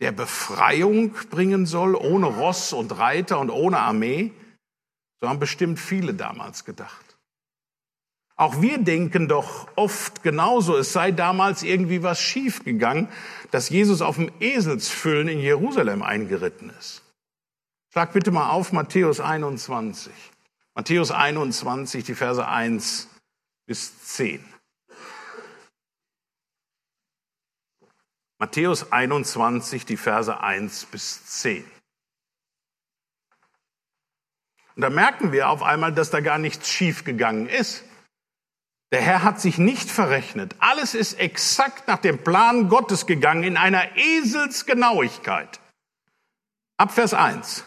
der 0.00 0.12
Befreiung 0.12 1.12
bringen 1.30 1.66
soll, 1.66 1.94
ohne 1.94 2.26
Ross 2.26 2.72
und 2.72 2.96
Reiter 2.96 3.38
und 3.38 3.50
ohne 3.50 3.80
Armee? 3.80 4.32
So 5.20 5.28
haben 5.28 5.38
bestimmt 5.38 5.78
viele 5.78 6.14
damals 6.14 6.64
gedacht. 6.64 7.04
Auch 8.36 8.62
wir 8.62 8.78
denken 8.78 9.28
doch 9.28 9.68
oft 9.76 10.22
genauso, 10.22 10.76
es 10.78 10.94
sei 10.94 11.10
damals 11.10 11.62
irgendwie 11.62 12.02
was 12.02 12.20
schiefgegangen, 12.20 13.08
dass 13.50 13.68
Jesus 13.68 14.00
auf 14.00 14.16
dem 14.16 14.30
Eselsfüllen 14.40 15.28
in 15.28 15.40
Jerusalem 15.40 16.02
eingeritten 16.02 16.72
ist. 16.78 17.02
Schlag 17.92 18.14
bitte 18.14 18.30
mal 18.30 18.48
auf 18.50 18.72
Matthäus 18.72 19.20
21. 19.20 20.12
Matthäus 20.74 21.10
21, 21.10 22.04
die 22.04 22.14
Verse 22.14 22.46
1 22.46 23.08
bis 23.66 24.06
10. 24.06 24.44
Matthäus 28.38 28.90
21, 28.90 29.84
die 29.84 29.96
Verse 29.96 30.40
1 30.40 30.86
bis 30.86 31.26
10. 31.26 31.64
Und 34.76 34.82
da 34.82 34.90
merken 34.90 35.32
wir 35.32 35.50
auf 35.50 35.62
einmal, 35.62 35.92
dass 35.92 36.10
da 36.10 36.20
gar 36.20 36.38
nichts 36.38 36.70
schiefgegangen 36.70 37.48
ist. 37.48 37.84
Der 38.92 39.02
Herr 39.02 39.22
hat 39.22 39.40
sich 39.40 39.58
nicht 39.58 39.90
verrechnet. 39.90 40.56
Alles 40.58 40.94
ist 40.94 41.14
exakt 41.14 41.86
nach 41.86 41.98
dem 41.98 42.24
Plan 42.24 42.68
Gottes 42.68 43.06
gegangen 43.06 43.44
in 43.44 43.56
einer 43.56 43.96
Eselsgenauigkeit. 43.96 45.60
Ab 46.76 46.92
Vers 46.92 47.12
1. 47.12 47.64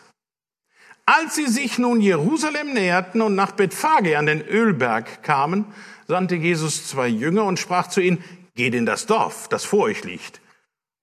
Als 1.06 1.36
sie 1.36 1.48
sich 1.48 1.78
nun 1.78 2.00
Jerusalem 2.02 2.74
näherten 2.74 3.22
und 3.22 3.36
nach 3.36 3.52
Bethphage 3.52 4.18
an 4.18 4.26
den 4.26 4.42
Ölberg 4.42 5.22
kamen, 5.24 5.66
sandte 6.08 6.36
Jesus 6.36 6.88
zwei 6.88 7.08
Jünger 7.08 7.44
und 7.44 7.60
sprach 7.60 7.88
zu 7.88 8.02
ihnen, 8.02 8.24
geht 8.56 8.74
in 8.74 8.86
das 8.86 9.06
Dorf, 9.06 9.48
das 9.50 9.66
vor 9.66 9.84
euch 9.84 10.04
liegt. 10.04 10.42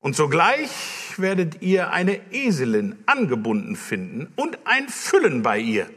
Und 0.01 0.17
sogleich 0.17 0.71
werdet 1.19 1.61
ihr 1.61 1.91
eine 1.91 2.21
Eselin 2.33 2.97
angebunden 3.07 3.77
finden 3.77 4.33
und 4.37 4.59
ein 4.65 4.89
Füllen 4.89 5.43
bei 5.43 5.59
ihr 5.59 5.91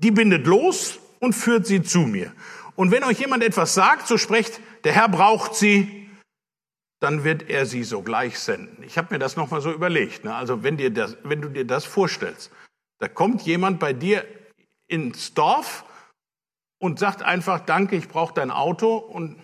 die 0.00 0.10
bindet 0.10 0.46
los 0.46 0.98
und 1.20 1.34
führt 1.34 1.66
sie 1.66 1.82
zu 1.82 2.00
mir. 2.00 2.32
Und 2.74 2.90
wenn 2.90 3.04
euch 3.04 3.20
jemand 3.20 3.44
etwas 3.44 3.74
sagt, 3.74 4.06
so 4.06 4.16
sprecht, 4.16 4.60
der 4.84 4.92
Herr 4.92 5.08
braucht 5.08 5.54
sie, 5.54 6.08
dann 7.00 7.24
wird 7.24 7.48
er 7.48 7.66
sie 7.66 7.84
sogleich 7.84 8.38
senden. 8.38 8.82
Ich 8.82 8.98
habe 8.98 9.14
mir 9.14 9.18
das 9.18 9.36
nochmal 9.36 9.60
so 9.60 9.72
überlegt. 9.72 10.24
Ne? 10.24 10.34
Also 10.34 10.62
wenn, 10.62 10.76
dir 10.76 10.90
das, 10.90 11.16
wenn 11.22 11.40
du 11.40 11.48
dir 11.48 11.66
das 11.66 11.84
vorstellst, 11.84 12.50
da 13.00 13.08
kommt 13.08 13.42
jemand 13.42 13.80
bei 13.80 13.92
dir 13.92 14.24
ins 14.86 15.34
Dorf 15.34 15.84
und 16.78 16.98
sagt 16.98 17.22
einfach, 17.22 17.60
danke, 17.60 17.96
ich 17.96 18.08
brauche 18.08 18.34
dein 18.34 18.50
Auto 18.50 18.96
und 18.96 19.40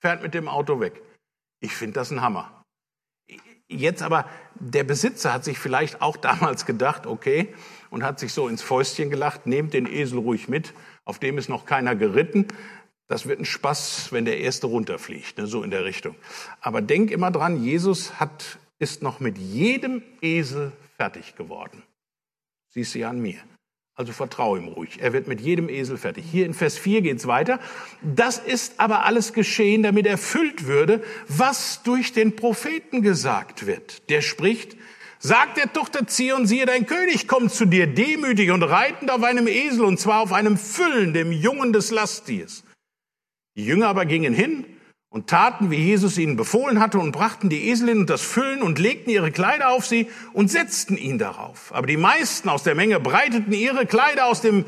fährt 0.00 0.22
mit 0.22 0.34
dem 0.34 0.48
Auto 0.48 0.80
weg. 0.80 1.00
Ich 1.60 1.72
finde 1.72 1.94
das 1.94 2.10
ein 2.10 2.22
Hammer. 2.22 2.62
Jetzt 3.68 4.02
aber, 4.02 4.28
der 4.54 4.84
Besitzer 4.84 5.32
hat 5.32 5.44
sich 5.44 5.58
vielleicht 5.58 6.02
auch 6.02 6.16
damals 6.18 6.66
gedacht, 6.66 7.06
okay, 7.06 7.54
und 7.90 8.02
hat 8.02 8.18
sich 8.18 8.32
so 8.32 8.48
ins 8.48 8.62
Fäustchen 8.62 9.10
gelacht, 9.10 9.46
nehmt 9.46 9.74
den 9.74 9.86
Esel 9.86 10.18
ruhig 10.18 10.48
mit, 10.48 10.74
auf 11.04 11.18
dem 11.18 11.38
ist 11.38 11.48
noch 11.48 11.66
keiner 11.66 11.94
geritten. 11.94 12.48
Das 13.06 13.26
wird 13.26 13.38
ein 13.38 13.44
Spaß, 13.44 14.12
wenn 14.12 14.24
der 14.24 14.38
erste 14.38 14.66
runterfliegt, 14.66 15.36
ne, 15.36 15.46
so 15.46 15.62
in 15.62 15.70
der 15.70 15.84
Richtung. 15.84 16.16
Aber 16.60 16.80
denk 16.80 17.10
immer 17.10 17.30
dran, 17.30 17.62
Jesus 17.62 18.18
hat, 18.18 18.58
ist 18.78 19.02
noch 19.02 19.20
mit 19.20 19.36
jedem 19.36 20.02
Esel 20.22 20.72
fertig 20.96 21.36
geworden. 21.36 21.82
Siehst 22.74 22.96
ja 22.96 23.10
an 23.10 23.20
mir. 23.20 23.38
Also 23.94 24.12
vertraue 24.12 24.58
ihm 24.58 24.66
ruhig. 24.66 24.98
Er 25.00 25.12
wird 25.12 25.28
mit 25.28 25.40
jedem 25.40 25.68
Esel 25.68 25.96
fertig. 25.96 26.24
Hier 26.28 26.44
in 26.44 26.54
Vers 26.54 26.76
4 26.76 27.02
geht's 27.02 27.28
weiter. 27.28 27.60
Das 28.02 28.38
ist 28.38 28.80
aber 28.80 29.04
alles 29.04 29.32
geschehen, 29.32 29.84
damit 29.84 30.08
erfüllt 30.08 30.66
würde, 30.66 31.00
was 31.28 31.84
durch 31.84 32.12
den 32.12 32.34
Propheten 32.34 33.02
gesagt 33.02 33.66
wird. 33.66 34.10
Der 34.10 34.22
spricht, 34.22 34.76
Sagt 35.20 35.56
der 35.56 35.72
Tochter 35.72 36.06
Zion, 36.06 36.46
siehe, 36.46 36.66
dein 36.66 36.84
König 36.84 37.28
kommt 37.28 37.52
zu 37.52 37.64
dir, 37.64 37.86
demütig 37.86 38.50
und 38.50 38.62
reitend 38.62 39.10
auf 39.10 39.22
einem 39.22 39.46
Esel, 39.46 39.84
und 39.84 39.98
zwar 39.98 40.20
auf 40.20 40.34
einem 40.34 40.58
Füllen, 40.58 41.14
dem 41.14 41.32
Jungen 41.32 41.72
des 41.72 41.90
Lasttiers. 41.90 42.64
Die 43.56 43.64
Jünger 43.64 43.86
aber 43.88 44.04
gingen 44.04 44.34
hin 44.34 44.66
und 45.14 45.28
taten, 45.28 45.70
wie 45.70 45.76
Jesus 45.76 46.18
ihnen 46.18 46.34
befohlen 46.34 46.80
hatte, 46.80 46.98
und 46.98 47.12
brachten 47.12 47.48
die 47.48 47.68
Eselin 47.68 48.00
und 48.00 48.10
das 48.10 48.20
Füllen 48.20 48.62
und 48.62 48.80
legten 48.80 49.10
ihre 49.10 49.30
Kleider 49.30 49.68
auf 49.68 49.86
sie 49.86 50.08
und 50.32 50.50
setzten 50.50 50.96
ihn 50.96 51.18
darauf. 51.18 51.72
Aber 51.72 51.86
die 51.86 51.96
meisten 51.96 52.48
aus 52.48 52.64
der 52.64 52.74
Menge 52.74 52.98
breiteten 52.98 53.52
ihre 53.52 53.86
Kleider 53.86 54.26
aus 54.26 54.40
dem, 54.40 54.64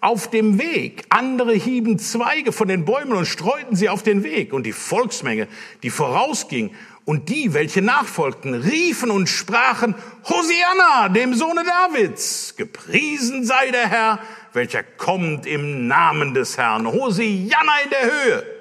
auf 0.00 0.30
dem 0.30 0.58
Weg. 0.58 1.04
Andere 1.10 1.52
hieben 1.52 1.98
Zweige 1.98 2.50
von 2.50 2.66
den 2.66 2.86
Bäumen 2.86 3.12
und 3.12 3.26
streuten 3.26 3.76
sie 3.76 3.90
auf 3.90 4.02
den 4.02 4.24
Weg. 4.24 4.54
Und 4.54 4.64
die 4.64 4.72
Volksmenge, 4.72 5.48
die 5.82 5.90
vorausging, 5.90 6.70
und 7.04 7.28
die, 7.28 7.52
welche 7.52 7.82
nachfolgten, 7.82 8.54
riefen 8.54 9.10
und 9.10 9.28
sprachen, 9.28 9.94
Hosianna, 10.24 11.10
dem 11.10 11.34
Sohne 11.34 11.62
Davids, 11.64 12.54
gepriesen 12.56 13.44
sei 13.44 13.70
der 13.70 13.86
Herr, 13.86 14.18
welcher 14.54 14.82
kommt 14.82 15.44
im 15.44 15.88
Namen 15.88 16.32
des 16.32 16.56
Herrn, 16.56 16.86
Hosianna 16.86 17.72
in 17.84 17.90
der 17.90 18.04
Höhe. 18.04 18.59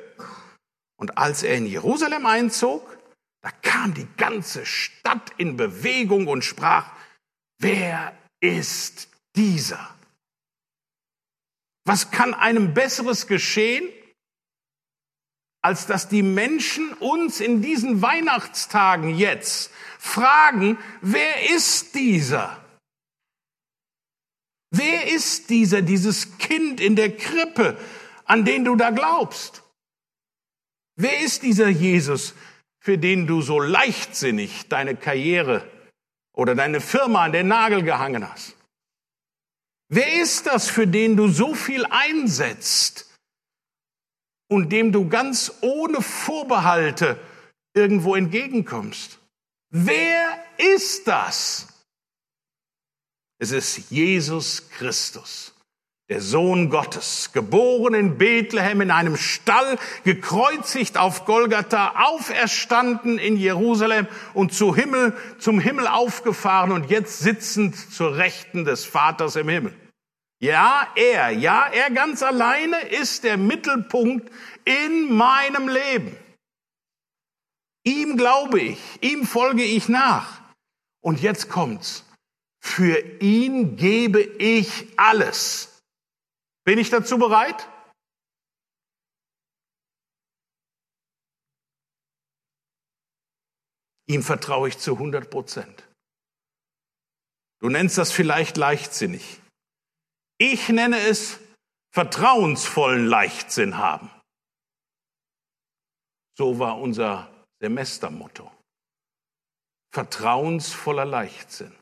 Und 0.99 1.17
als 1.17 1.43
er 1.43 1.55
in 1.55 1.65
Jerusalem 1.65 2.25
einzog, 2.25 2.97
da 3.41 3.51
kam 3.51 3.93
die 3.93 4.07
ganze 4.17 4.65
Stadt 4.65 5.31
in 5.37 5.55
Bewegung 5.55 6.27
und 6.27 6.43
sprach, 6.43 6.91
wer 7.57 8.15
ist 8.41 9.07
dieser? 9.35 9.95
Was 11.85 12.11
kann 12.11 12.33
einem 12.33 12.73
Besseres 12.73 13.27
geschehen, 13.27 13.87
als 15.61 15.87
dass 15.87 16.09
die 16.09 16.21
Menschen 16.21 16.91
uns 16.93 17.39
in 17.39 17.61
diesen 17.61 18.01
Weihnachtstagen 18.01 19.17
jetzt 19.17 19.71
fragen, 19.99 20.77
wer 21.01 21.49
ist 21.49 21.95
dieser? 21.95 22.61
Wer 24.71 25.11
ist 25.11 25.49
dieser, 25.49 25.81
dieses 25.81 26.37
Kind 26.37 26.81
in 26.81 26.97
der 26.97 27.15
Krippe, 27.15 27.79
an 28.25 28.43
den 28.43 28.65
du 28.65 28.75
da 28.75 28.91
glaubst? 28.91 29.63
Wer 31.01 31.21
ist 31.21 31.43
dieser 31.43 31.69
Jesus, 31.69 32.33
für 32.83 32.97
den 32.97 33.25
du 33.25 33.41
so 33.41 33.61
leichtsinnig 33.61 34.67
deine 34.67 34.97
Karriere 34.97 35.65
oder 36.33 36.55
deine 36.55 36.81
Firma 36.81 37.23
an 37.23 37.31
den 37.31 37.47
Nagel 37.47 37.83
gehangen 37.83 38.29
hast? 38.29 38.57
Wer 39.87 40.21
ist 40.21 40.45
das, 40.45 40.69
für 40.69 40.87
den 40.87 41.15
du 41.15 41.29
so 41.29 41.55
viel 41.55 41.85
einsetzt 41.85 43.17
und 44.49 44.73
dem 44.73 44.91
du 44.91 45.07
ganz 45.07 45.53
ohne 45.61 46.01
Vorbehalte 46.01 47.17
irgendwo 47.73 48.15
entgegenkommst? 48.15 49.19
Wer 49.69 50.43
ist 50.57 51.07
das? 51.07 51.67
Es 53.39 53.51
ist 53.51 53.89
Jesus 53.89 54.69
Christus 54.69 55.53
der 56.09 56.21
Sohn 56.21 56.71
Gottes, 56.71 57.31
geboren 57.33 57.93
in 57.93 58.17
Bethlehem 58.17 58.81
in 58.81 58.89
einem 58.89 59.15
Stall, 59.15 59.77
gekreuzigt 60.03 60.97
auf 60.97 61.25
Golgatha, 61.25 62.03
auferstanden 62.03 63.19
in 63.19 63.37
Jerusalem 63.37 64.07
und 64.33 64.51
zu 64.51 64.75
Himmel, 64.75 65.15
zum 65.37 65.59
Himmel 65.59 65.87
aufgefahren 65.87 66.71
und 66.71 66.89
jetzt 66.89 67.19
sitzend 67.19 67.75
zur 67.93 68.17
Rechten 68.17 68.65
des 68.65 68.85
Vaters 68.85 69.35
im 69.35 69.49
Himmel. 69.49 69.73
Ja, 70.41 70.87
er, 70.95 71.29
ja, 71.29 71.67
er 71.67 71.91
ganz 71.91 72.23
alleine 72.23 72.79
ist 72.79 73.23
der 73.23 73.37
Mittelpunkt 73.37 74.31
in 74.65 75.13
meinem 75.13 75.67
Leben. 75.67 76.17
Ihm 77.83 78.17
glaube 78.17 78.59
ich, 78.61 78.79
ihm 79.01 79.27
folge 79.27 79.63
ich 79.63 79.89
nach. 79.89 80.41
Und 81.01 81.21
jetzt 81.21 81.49
kommt's. 81.49 82.05
Für 82.61 82.97
ihn 83.19 83.77
gebe 83.77 84.21
ich 84.21 84.87
alles. 84.97 85.68
Bin 86.69 86.77
ich 86.77 86.91
dazu 86.91 87.17
bereit? 87.17 87.67
Ihm 94.05 94.21
vertraue 94.21 94.69
ich 94.69 94.77
zu 94.77 94.93
100 94.93 95.31
Prozent. 95.31 95.89
Du 97.59 97.69
nennst 97.69 97.97
das 97.97 98.11
vielleicht 98.11 98.55
leichtsinnig. 98.57 99.41
Ich 100.37 100.69
nenne 100.69 100.99
es 100.99 101.39
vertrauensvollen 101.91 103.07
Leichtsinn 103.07 103.79
haben. 103.79 104.11
So 106.37 106.59
war 106.59 106.77
unser 106.77 107.33
Semestermotto. 107.59 108.51
Vertrauensvoller 109.91 111.05
Leichtsinn. 111.05 111.75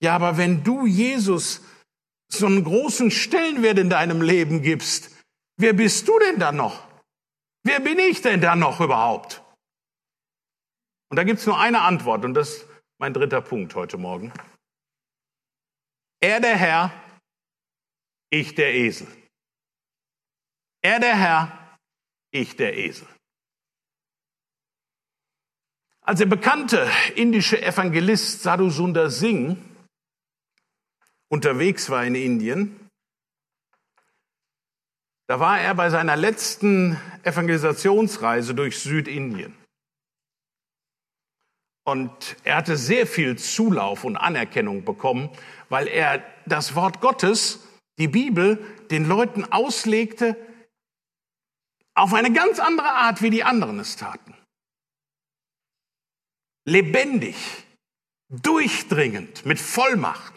Ja, 0.00 0.14
aber 0.14 0.36
wenn 0.36 0.62
du 0.62 0.86
Jesus 0.86 1.60
so 2.28 2.46
einen 2.46 2.64
großen 2.64 3.10
Stellenwert 3.10 3.78
in 3.78 3.90
deinem 3.90 4.22
Leben 4.22 4.62
gibst, 4.62 5.10
wer 5.56 5.72
bist 5.72 6.08
du 6.08 6.18
denn 6.18 6.38
dann 6.38 6.56
noch? 6.56 6.86
Wer 7.62 7.80
bin 7.80 7.98
ich 7.98 8.20
denn 8.20 8.40
dann 8.40 8.58
noch 8.58 8.80
überhaupt? 8.80 9.42
Und 11.10 11.16
da 11.16 11.24
gibt 11.24 11.40
es 11.40 11.46
nur 11.46 11.58
eine 11.58 11.80
Antwort 11.82 12.24
und 12.24 12.34
das 12.34 12.50
ist 12.50 12.66
mein 12.98 13.14
dritter 13.14 13.40
Punkt 13.40 13.74
heute 13.74 13.98
Morgen. 13.98 14.32
Er 16.20 16.40
der 16.40 16.56
Herr, 16.56 16.92
ich 18.30 18.54
der 18.54 18.74
Esel. 18.74 19.06
Er 20.82 21.00
der 21.00 21.16
Herr, 21.16 21.78
ich 22.30 22.56
der 22.56 22.76
Esel. 22.76 23.06
Als 26.00 26.18
der 26.18 26.26
bekannte 26.26 26.90
indische 27.14 27.62
Evangelist 27.62 28.42
Sadhu 28.42 28.68
Sundar 28.68 29.08
Singh 29.08 29.56
unterwegs 31.34 31.90
war 31.90 32.04
in 32.04 32.14
Indien, 32.14 32.88
da 35.26 35.40
war 35.40 35.58
er 35.60 35.74
bei 35.74 35.90
seiner 35.90 36.14
letzten 36.14 36.96
Evangelisationsreise 37.24 38.54
durch 38.54 38.78
Südindien. 38.78 39.52
Und 41.84 42.36
er 42.44 42.56
hatte 42.56 42.76
sehr 42.76 43.08
viel 43.08 43.36
Zulauf 43.36 44.04
und 44.04 44.16
Anerkennung 44.16 44.84
bekommen, 44.84 45.28
weil 45.68 45.88
er 45.88 46.22
das 46.46 46.76
Wort 46.76 47.00
Gottes, 47.00 47.66
die 47.98 48.08
Bibel, 48.08 48.64
den 48.92 49.04
Leuten 49.08 49.44
auslegte 49.44 50.36
auf 51.96 52.14
eine 52.14 52.32
ganz 52.32 52.60
andere 52.60 52.90
Art, 52.90 53.22
wie 53.22 53.30
die 53.30 53.42
anderen 53.42 53.80
es 53.80 53.96
taten. 53.96 54.34
Lebendig, 56.64 57.36
durchdringend, 58.28 59.44
mit 59.44 59.58
Vollmacht. 59.58 60.33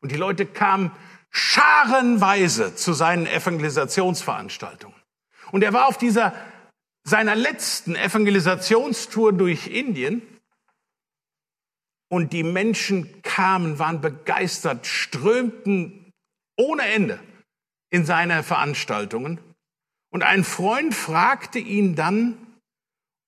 Und 0.00 0.12
die 0.12 0.16
Leute 0.16 0.46
kamen 0.46 0.92
scharenweise 1.30 2.74
zu 2.74 2.92
seinen 2.92 3.26
Evangelisationsveranstaltungen. 3.26 4.96
Und 5.50 5.62
er 5.62 5.72
war 5.72 5.86
auf 5.86 5.98
dieser 5.98 6.34
seiner 7.04 7.34
letzten 7.34 7.96
Evangelisationstour 7.96 9.32
durch 9.32 9.68
Indien. 9.68 10.22
Und 12.10 12.32
die 12.32 12.42
Menschen 12.42 13.22
kamen, 13.22 13.78
waren 13.78 14.00
begeistert, 14.00 14.86
strömten 14.86 16.12
ohne 16.56 16.84
Ende 16.84 17.18
in 17.90 18.04
seine 18.04 18.42
Veranstaltungen. 18.42 19.40
Und 20.10 20.22
ein 20.22 20.44
Freund 20.44 20.94
fragte 20.94 21.58
ihn 21.58 21.94
dann, 21.94 22.36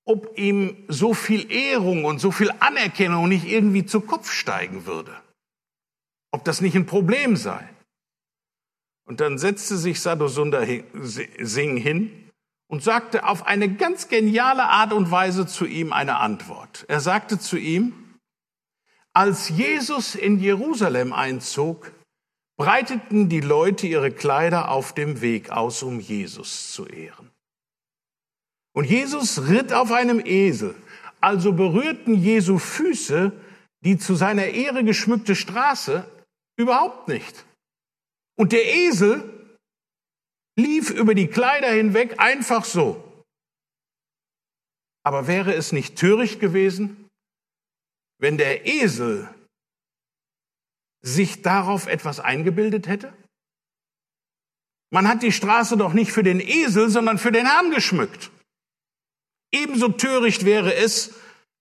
ob 0.05 0.37
ihm 0.37 0.83
so 0.87 1.13
viel 1.13 1.51
Ehrung 1.51 2.05
und 2.05 2.19
so 2.19 2.31
viel 2.31 2.51
Anerkennung 2.59 3.29
nicht 3.29 3.45
irgendwie 3.45 3.85
zu 3.85 4.01
Kopf 4.01 4.31
steigen 4.31 4.85
würde 4.85 5.15
ob 6.31 6.43
das 6.45 6.61
nicht 6.61 6.75
ein 6.75 6.85
Problem 6.85 7.35
sei. 7.35 7.67
Und 9.05 9.19
dann 9.19 9.37
setzte 9.37 9.77
sich 9.77 9.99
Sundar 10.01 10.65
Singh 10.93 11.79
hin 11.79 12.29
und 12.69 12.83
sagte 12.83 13.25
auf 13.25 13.45
eine 13.45 13.73
ganz 13.73 14.07
geniale 14.07 14.63
Art 14.63 14.93
und 14.93 15.11
Weise 15.11 15.45
zu 15.45 15.65
ihm 15.65 15.91
eine 15.91 16.17
Antwort. 16.17 16.85
Er 16.87 17.01
sagte 17.01 17.37
zu 17.37 17.57
ihm, 17.57 17.93
als 19.13 19.49
Jesus 19.49 20.15
in 20.15 20.39
Jerusalem 20.39 21.11
einzog, 21.11 21.91
breiteten 22.57 23.27
die 23.27 23.41
Leute 23.41 23.87
ihre 23.87 24.11
Kleider 24.11 24.69
auf 24.69 24.93
dem 24.93 25.19
Weg 25.19 25.49
aus, 25.49 25.83
um 25.83 25.99
Jesus 25.99 26.71
zu 26.71 26.85
ehren. 26.85 27.29
Und 28.73 28.85
Jesus 28.85 29.49
ritt 29.49 29.73
auf 29.73 29.91
einem 29.91 30.21
Esel, 30.25 30.75
also 31.19 31.51
berührten 31.51 32.13
Jesu 32.13 32.57
Füße 32.57 33.33
die 33.83 33.97
zu 33.97 34.15
seiner 34.15 34.45
Ehre 34.45 34.83
geschmückte 34.83 35.35
Straße 35.35 36.05
Überhaupt 36.61 37.07
nicht. 37.07 37.43
Und 38.37 38.51
der 38.51 38.63
Esel 38.63 39.57
lief 40.55 40.91
über 40.91 41.15
die 41.15 41.25
Kleider 41.25 41.71
hinweg 41.71 42.19
einfach 42.19 42.65
so. 42.65 43.03
Aber 45.03 45.25
wäre 45.25 45.55
es 45.55 45.71
nicht 45.71 45.97
töricht 45.97 46.39
gewesen, 46.39 47.09
wenn 48.19 48.37
der 48.37 48.67
Esel 48.67 49.33
sich 51.03 51.41
darauf 51.41 51.87
etwas 51.87 52.19
eingebildet 52.19 52.87
hätte? 52.87 53.11
Man 54.91 55.07
hat 55.07 55.23
die 55.23 55.31
Straße 55.31 55.77
doch 55.77 55.93
nicht 55.93 56.11
für 56.11 56.21
den 56.21 56.39
Esel, 56.39 56.91
sondern 56.91 57.17
für 57.17 57.31
den 57.31 57.47
Herrn 57.47 57.71
geschmückt. 57.71 58.29
Ebenso 59.51 59.89
töricht 59.89 60.45
wäre 60.45 60.75
es, 60.75 61.15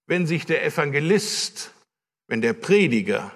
wenn 0.07 0.26
sich 0.26 0.44
der 0.44 0.62
Evangelist, 0.62 1.72
wenn 2.26 2.42
der 2.42 2.53
Prediger 2.53 3.34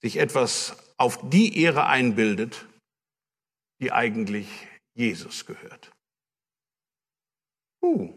sich 0.00 0.16
etwas 0.16 0.81
auf 0.96 1.18
die 1.30 1.58
Ehre 1.58 1.86
einbildet, 1.86 2.66
die 3.80 3.92
eigentlich 3.92 4.48
Jesus 4.94 5.46
gehört. 5.46 5.90
Uh. 7.82 8.14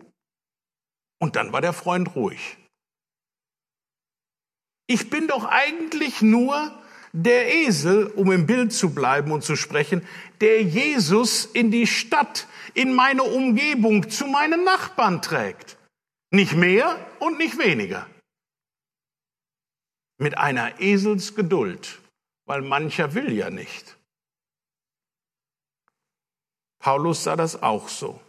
Und 1.20 1.36
dann 1.36 1.54
war 1.54 1.62
der 1.62 1.74
Freund 1.74 2.16
ruhig. 2.16 2.58
Ich 4.88 5.10
bin 5.10 5.28
doch 5.28 5.46
eigentlich 5.46 6.22
nur 6.22 6.72
der 7.12 7.54
Esel, 7.54 8.08
um 8.08 8.32
im 8.32 8.46
Bild 8.46 8.74
zu 8.74 8.94
bleiben 8.94 9.32
und 9.32 9.44
zu 9.44 9.56
sprechen, 9.56 10.06
der 10.42 10.62
Jesus 10.62 11.46
in 11.46 11.72
die 11.72 11.88
Stadt, 11.88 12.48
in 12.74 12.94
meine 12.94 13.24
Umgebung, 13.24 14.10
zu 14.10 14.28
meinen 14.28 14.64
Nachbarn 14.64 15.22
trägt. 15.22 15.78
Nicht 16.32 16.54
mehr 16.54 17.00
und 17.20 17.38
nicht 17.38 17.58
weniger. 17.58 18.08
Mit 20.18 20.38
einer 20.38 20.80
Eselsgeduld, 20.80 22.00
weil 22.46 22.62
mancher 22.62 23.14
will 23.14 23.34
ja 23.34 23.50
nicht. 23.50 23.98
Paulus 26.80 27.24
sah 27.24 27.36
das 27.36 27.62
auch 27.62 27.90
so. 27.90 28.20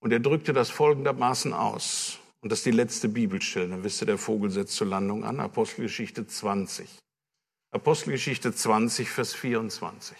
Und 0.00 0.12
er 0.12 0.20
drückte 0.20 0.52
das 0.52 0.70
folgendermaßen 0.70 1.52
aus. 1.52 2.18
Und 2.40 2.50
das 2.50 2.60
ist 2.60 2.66
die 2.66 2.70
letzte 2.70 3.08
Bibelstelle. 3.08 3.68
Dann 3.68 3.84
wisst 3.84 4.00
ihr, 4.02 4.06
der 4.06 4.16
Vogel 4.16 4.50
setzt 4.50 4.76
zur 4.76 4.86
Landung 4.86 5.24
an. 5.24 5.40
Apostelgeschichte 5.40 6.26
20. 6.26 6.88
Apostelgeschichte 7.72 8.54
20, 8.54 9.10
Vers 9.10 9.34
24. 9.34 10.16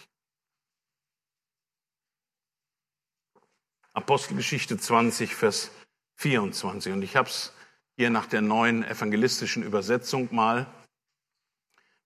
Apostelgeschichte 3.93 4.77
20, 4.77 5.35
Vers 5.35 5.71
24. 6.17 6.93
Und 6.93 7.01
ich 7.01 7.15
habe 7.15 7.29
es 7.29 7.53
hier 7.97 8.09
nach 8.09 8.27
der 8.27 8.41
neuen 8.41 8.83
evangelistischen 8.83 9.63
Übersetzung 9.63 10.29
mal 10.33 10.67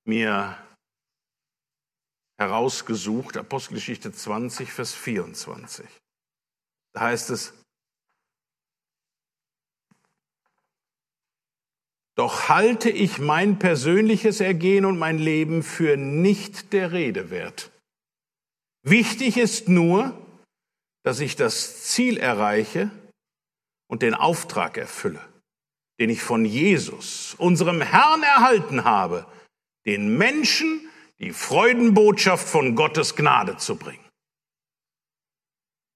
mir 0.05 0.57
herausgesucht. 2.37 3.37
Apostelgeschichte 3.37 4.11
20, 4.11 4.71
Vers 4.71 4.93
24. 4.93 5.85
Da 6.93 7.01
heißt 7.01 7.29
es, 7.31 7.53
Doch 12.17 12.47
halte 12.47 12.89
ich 12.89 13.19
mein 13.19 13.59
persönliches 13.59 14.39
Ergehen 14.39 14.85
und 14.85 14.97
mein 14.97 15.17
Leben 15.17 15.63
für 15.63 15.97
nicht 15.97 16.71
der 16.71 16.93
Rede 16.93 17.29
wert. 17.29 17.71
Wichtig 18.83 19.35
ist 19.35 19.67
nur, 19.67 20.17
dass 21.03 21.19
ich 21.19 21.35
das 21.35 21.83
Ziel 21.83 22.17
erreiche 22.17 22.89
und 23.87 24.01
den 24.01 24.13
Auftrag 24.13 24.77
erfülle, 24.77 25.19
den 25.99 26.09
ich 26.09 26.21
von 26.21 26.45
Jesus, 26.45 27.35
unserem 27.37 27.81
Herrn, 27.81 28.23
erhalten 28.23 28.85
habe, 28.85 29.25
den 29.85 30.17
Menschen 30.17 30.89
die 31.19 31.31
Freudenbotschaft 31.31 32.47
von 32.47 32.75
Gottes 32.75 33.15
Gnade 33.15 33.57
zu 33.57 33.77
bringen. 33.77 34.03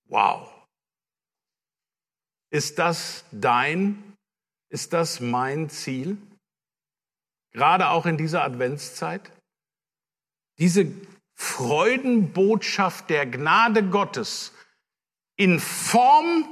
Wow. 0.06 0.50
Ist 2.52 2.80
das 2.80 3.26
dein 3.32 4.10
ist 4.70 4.94
das 4.94 5.20
mein 5.20 5.70
Ziel? 5.70 6.18
Gerade 7.52 7.90
auch 7.90 8.06
in 8.06 8.18
dieser 8.18 8.44
Adventszeit? 8.44 9.32
Diese 10.60 10.92
Freudenbotschaft 11.36 13.10
der 13.10 13.26
Gnade 13.26 13.84
Gottes 13.90 14.54
in 15.38 15.60
Form 15.60 16.48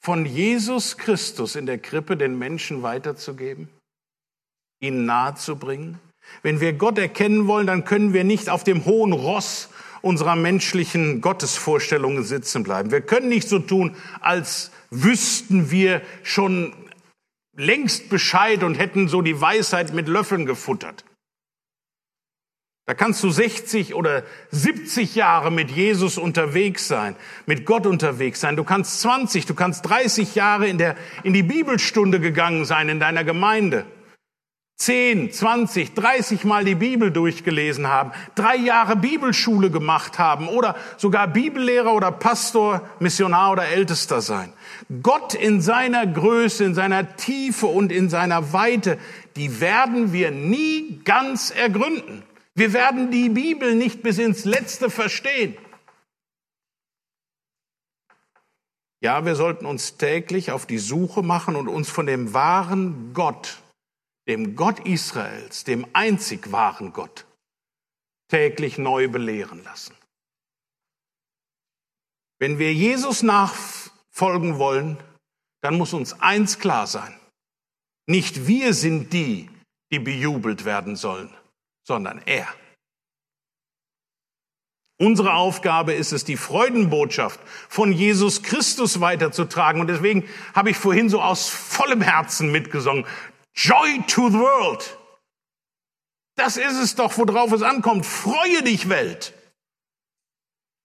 von 0.00 0.26
Jesus 0.26 0.98
Christus 0.98 1.54
in 1.54 1.66
der 1.66 1.78
Krippe 1.78 2.16
den 2.16 2.36
Menschen 2.36 2.82
weiterzugeben, 2.82 3.68
ihn 4.80 5.04
nahezubringen. 5.04 6.00
Wenn 6.42 6.60
wir 6.60 6.72
Gott 6.72 6.98
erkennen 6.98 7.46
wollen, 7.46 7.66
dann 7.66 7.84
können 7.84 8.12
wir 8.12 8.24
nicht 8.24 8.48
auf 8.48 8.64
dem 8.64 8.84
hohen 8.84 9.12
Ross 9.12 9.68
unserer 10.00 10.36
menschlichen 10.36 11.20
Gottesvorstellungen 11.20 12.24
sitzen 12.24 12.62
bleiben. 12.64 12.90
Wir 12.90 13.00
können 13.00 13.28
nicht 13.28 13.48
so 13.48 13.58
tun, 13.58 13.96
als 14.20 14.72
wüssten 14.90 15.70
wir 15.70 16.02
schon 16.22 16.74
längst 17.56 18.08
Bescheid 18.08 18.62
und 18.62 18.74
hätten 18.74 19.08
so 19.08 19.22
die 19.22 19.40
Weisheit 19.40 19.92
mit 19.92 20.08
Löffeln 20.08 20.46
gefuttert. 20.46 21.04
Da 22.84 22.94
kannst 22.94 23.22
du 23.22 23.30
60 23.30 23.94
oder 23.94 24.24
70 24.50 25.14
Jahre 25.14 25.52
mit 25.52 25.70
Jesus 25.70 26.18
unterwegs 26.18 26.88
sein, 26.88 27.14
mit 27.46 27.64
Gott 27.64 27.86
unterwegs 27.86 28.40
sein. 28.40 28.56
Du 28.56 28.64
kannst 28.64 29.00
20, 29.02 29.46
du 29.46 29.54
kannst 29.54 29.88
30 29.88 30.34
Jahre 30.34 30.66
in, 30.66 30.78
der, 30.78 30.96
in 31.22 31.32
die 31.32 31.44
Bibelstunde 31.44 32.18
gegangen 32.18 32.64
sein 32.64 32.88
in 32.88 32.98
deiner 32.98 33.22
Gemeinde. 33.22 33.86
10, 34.76 35.32
20, 35.32 35.94
30 35.94 36.44
Mal 36.44 36.64
die 36.64 36.74
Bibel 36.74 37.12
durchgelesen 37.12 37.86
haben, 37.86 38.10
drei 38.34 38.56
Jahre 38.56 38.96
Bibelschule 38.96 39.70
gemacht 39.70 40.18
haben 40.18 40.48
oder 40.48 40.74
sogar 40.96 41.28
Bibellehrer 41.28 41.94
oder 41.94 42.10
Pastor, 42.10 42.88
Missionar 42.98 43.52
oder 43.52 43.68
Ältester 43.68 44.20
sein. 44.20 44.52
Gott 45.02 45.34
in 45.34 45.60
seiner 45.60 46.06
Größe, 46.06 46.64
in 46.64 46.74
seiner 46.74 47.16
Tiefe 47.16 47.66
und 47.66 47.92
in 47.92 48.10
seiner 48.10 48.52
Weite, 48.52 48.98
die 49.36 49.60
werden 49.60 50.12
wir 50.12 50.32
nie 50.32 51.00
ganz 51.04 51.50
ergründen. 51.50 52.24
Wir 52.54 52.72
werden 52.72 53.10
die 53.10 53.28
Bibel 53.28 53.74
nicht 53.74 54.02
bis 54.02 54.18
ins 54.18 54.44
Letzte 54.44 54.90
verstehen. 54.90 55.56
Ja, 59.00 59.24
wir 59.24 59.34
sollten 59.34 59.66
uns 59.66 59.96
täglich 59.96 60.52
auf 60.52 60.66
die 60.66 60.78
Suche 60.78 61.22
machen 61.22 61.56
und 61.56 61.68
uns 61.68 61.90
von 61.90 62.06
dem 62.06 62.34
wahren 62.34 63.10
Gott, 63.14 63.61
dem 64.28 64.56
Gott 64.56 64.80
Israels, 64.80 65.64
dem 65.64 65.86
einzig 65.92 66.52
wahren 66.52 66.92
Gott, 66.92 67.26
täglich 68.28 68.78
neu 68.78 69.08
belehren 69.08 69.62
lassen. 69.64 69.94
Wenn 72.38 72.58
wir 72.58 72.72
Jesus 72.72 73.22
nachfolgen 73.22 74.58
wollen, 74.58 74.98
dann 75.60 75.76
muss 75.78 75.92
uns 75.92 76.20
eins 76.20 76.58
klar 76.58 76.86
sein. 76.86 77.18
Nicht 78.06 78.46
wir 78.46 78.74
sind 78.74 79.12
die, 79.12 79.48
die 79.92 79.98
bejubelt 79.98 80.64
werden 80.64 80.96
sollen, 80.96 81.32
sondern 81.86 82.20
er. 82.26 82.52
Unsere 84.98 85.34
Aufgabe 85.34 85.94
ist 85.94 86.12
es, 86.12 86.24
die 86.24 86.36
Freudenbotschaft 86.36 87.40
von 87.68 87.92
Jesus 87.92 88.44
Christus 88.44 89.00
weiterzutragen. 89.00 89.80
Und 89.80 89.88
deswegen 89.88 90.28
habe 90.54 90.70
ich 90.70 90.76
vorhin 90.76 91.08
so 91.08 91.20
aus 91.20 91.48
vollem 91.48 92.02
Herzen 92.02 92.52
mitgesungen. 92.52 93.04
Joy 93.54 94.02
to 94.06 94.30
the 94.30 94.38
world. 94.38 94.98
Das 96.36 96.56
ist 96.56 96.78
es 96.78 96.94
doch, 96.94 97.16
worauf 97.18 97.52
es 97.52 97.62
ankommt. 97.62 98.06
Freue 98.06 98.62
dich, 98.62 98.88
Welt. 98.88 99.34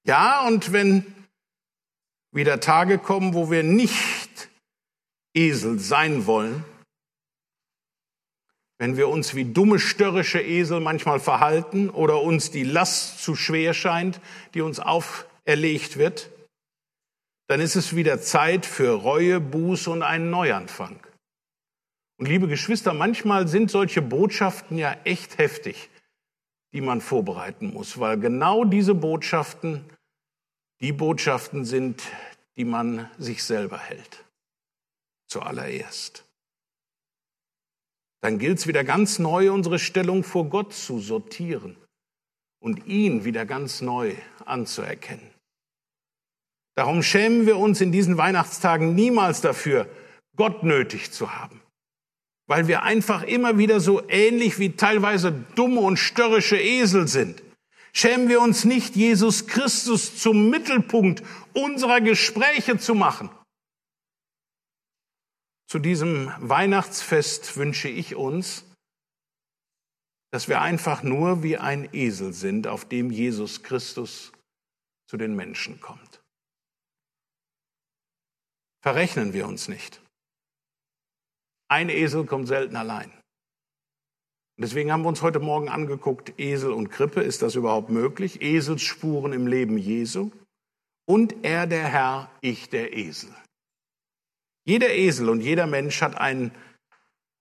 Ja, 0.03 0.45
und 0.45 0.71
wenn 0.71 1.05
wieder 2.31 2.59
Tage 2.59 2.97
kommen, 2.97 3.33
wo 3.33 3.49
wir 3.49 3.63
nicht 3.63 4.49
Esel 5.33 5.79
sein 5.79 6.25
wollen, 6.25 6.63
wenn 8.79 8.95
wir 8.95 9.07
uns 9.07 9.33
wie 9.33 9.45
dumme, 9.45 9.79
störrische 9.79 10.41
Esel 10.41 10.79
manchmal 10.81 11.19
verhalten 11.19 11.89
oder 11.89 12.21
uns 12.21 12.51
die 12.51 12.63
Last 12.63 13.23
zu 13.23 13.35
schwer 13.35 13.73
scheint, 13.73 14.21
die 14.53 14.61
uns 14.61 14.79
auferlegt 14.79 15.97
wird, 15.97 16.29
dann 17.47 17.59
ist 17.59 17.75
es 17.75 17.95
wieder 17.95 18.21
Zeit 18.21 18.65
für 18.65 18.91
Reue, 18.91 19.39
Buße 19.39 19.89
und 19.89 20.03
einen 20.03 20.29
Neuanfang. 20.29 21.06
Und 22.17 22.27
liebe 22.27 22.47
Geschwister, 22.47 22.93
manchmal 22.93 23.47
sind 23.47 23.69
solche 23.69 24.01
Botschaften 24.01 24.77
ja 24.77 24.97
echt 25.03 25.37
heftig, 25.37 25.89
die 26.73 26.81
man 26.81 26.99
vorbereiten 26.99 27.73
muss, 27.73 27.99
weil 27.99 28.19
genau 28.19 28.65
diese 28.65 28.95
Botschaften 28.95 29.85
die 30.81 30.91
Botschaften 30.91 31.63
sind, 31.63 32.03
die 32.55 32.65
man 32.65 33.09
sich 33.19 33.43
selber 33.43 33.77
hält. 33.77 34.25
Zuallererst. 35.27 36.23
Dann 38.21 38.39
gilt 38.39 38.59
es 38.59 38.67
wieder 38.67 38.83
ganz 38.83 39.19
neu, 39.19 39.51
unsere 39.51 39.77
Stellung 39.77 40.23
vor 40.23 40.49
Gott 40.49 40.73
zu 40.73 40.99
sortieren 40.99 41.77
und 42.59 42.87
ihn 42.87 43.25
wieder 43.25 43.45
ganz 43.45 43.81
neu 43.81 44.15
anzuerkennen. 44.45 45.29
Darum 46.75 47.03
schämen 47.03 47.45
wir 47.45 47.57
uns 47.57 47.79
in 47.79 47.91
diesen 47.91 48.17
Weihnachtstagen 48.17 48.95
niemals 48.95 49.41
dafür, 49.41 49.87
Gott 50.35 50.63
nötig 50.63 51.11
zu 51.11 51.35
haben 51.35 51.61
weil 52.47 52.67
wir 52.67 52.83
einfach 52.83 53.23
immer 53.23 53.57
wieder 53.57 53.79
so 53.79 54.07
ähnlich 54.09 54.57
wie 54.57 54.75
teilweise 54.75 55.31
dumme 55.55 55.81
und 55.81 55.97
störrische 55.97 56.57
Esel 56.57 57.07
sind. 57.07 57.43
Schämen 57.93 58.29
wir 58.29 58.41
uns 58.41 58.63
nicht, 58.63 58.95
Jesus 58.95 59.47
Christus 59.47 60.17
zum 60.17 60.49
Mittelpunkt 60.49 61.23
unserer 61.53 61.99
Gespräche 61.99 62.77
zu 62.77 62.95
machen. 62.95 63.29
Zu 65.67 65.79
diesem 65.79 66.31
Weihnachtsfest 66.39 67.57
wünsche 67.57 67.89
ich 67.89 68.15
uns, 68.15 68.63
dass 70.31 70.47
wir 70.47 70.61
einfach 70.61 71.03
nur 71.03 71.43
wie 71.43 71.57
ein 71.57 71.93
Esel 71.93 72.33
sind, 72.33 72.67
auf 72.67 72.85
dem 72.85 73.11
Jesus 73.11 73.63
Christus 73.63 74.31
zu 75.07 75.17
den 75.17 75.35
Menschen 75.35 75.81
kommt. 75.81 76.21
Verrechnen 78.81 79.33
wir 79.33 79.47
uns 79.47 79.67
nicht. 79.67 80.01
Ein 81.69 81.89
Esel 81.89 82.25
kommt 82.25 82.47
selten 82.47 82.75
allein. 82.75 83.11
Und 84.57 84.63
deswegen 84.63 84.91
haben 84.91 85.03
wir 85.03 85.09
uns 85.09 85.21
heute 85.21 85.39
Morgen 85.39 85.69
angeguckt, 85.69 86.39
Esel 86.39 86.71
und 86.71 86.89
Krippe, 86.89 87.21
ist 87.21 87.41
das 87.41 87.55
überhaupt 87.55 87.89
möglich? 87.89 88.41
Eselsspuren 88.41 89.33
im 89.33 89.47
Leben 89.47 89.77
Jesu. 89.77 90.31
und 91.05 91.45
er 91.45 91.67
der 91.67 91.85
Herr, 91.85 92.29
ich 92.41 92.69
der 92.69 92.95
Esel. 92.95 93.33
Jeder 94.65 94.93
Esel 94.93 95.29
und 95.29 95.39
jeder 95.39 95.65
Mensch 95.65 96.01
hat 96.01 96.17
einen 96.17 96.51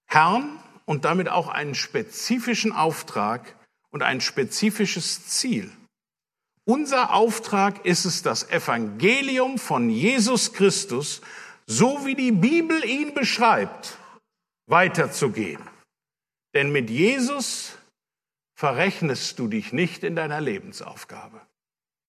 Herrn 0.07 0.61
und 0.85 1.05
damit 1.05 1.29
auch 1.29 1.49
einen 1.49 1.75
spezifischen 1.75 2.71
Auftrag 2.71 3.57
und 3.91 4.05
ein 4.05 4.21
spezifisches 4.21 5.27
Ziel. 5.27 5.71
Unser 6.65 7.13
Auftrag 7.13 7.85
ist 7.85 8.05
es, 8.05 8.23
das 8.23 8.49
Evangelium 8.51 9.59
von 9.59 9.91
Jesus 9.91 10.53
Christus, 10.53 11.21
so 11.67 12.07
wie 12.07 12.15
die 12.15 12.33
Bibel 12.33 12.85
ihn 12.85 13.15
beschreibt, 13.15 13.99
weiterzugehen. 14.67 15.63
Denn 16.55 16.73
mit 16.73 16.91
Jesus 16.91 17.79
verrechnest 18.55 19.39
du 19.39 19.49
dich 19.49 19.73
nicht 19.73 20.05
in 20.05 20.17
deiner 20.17 20.41
Lebensaufgabe. 20.41 21.41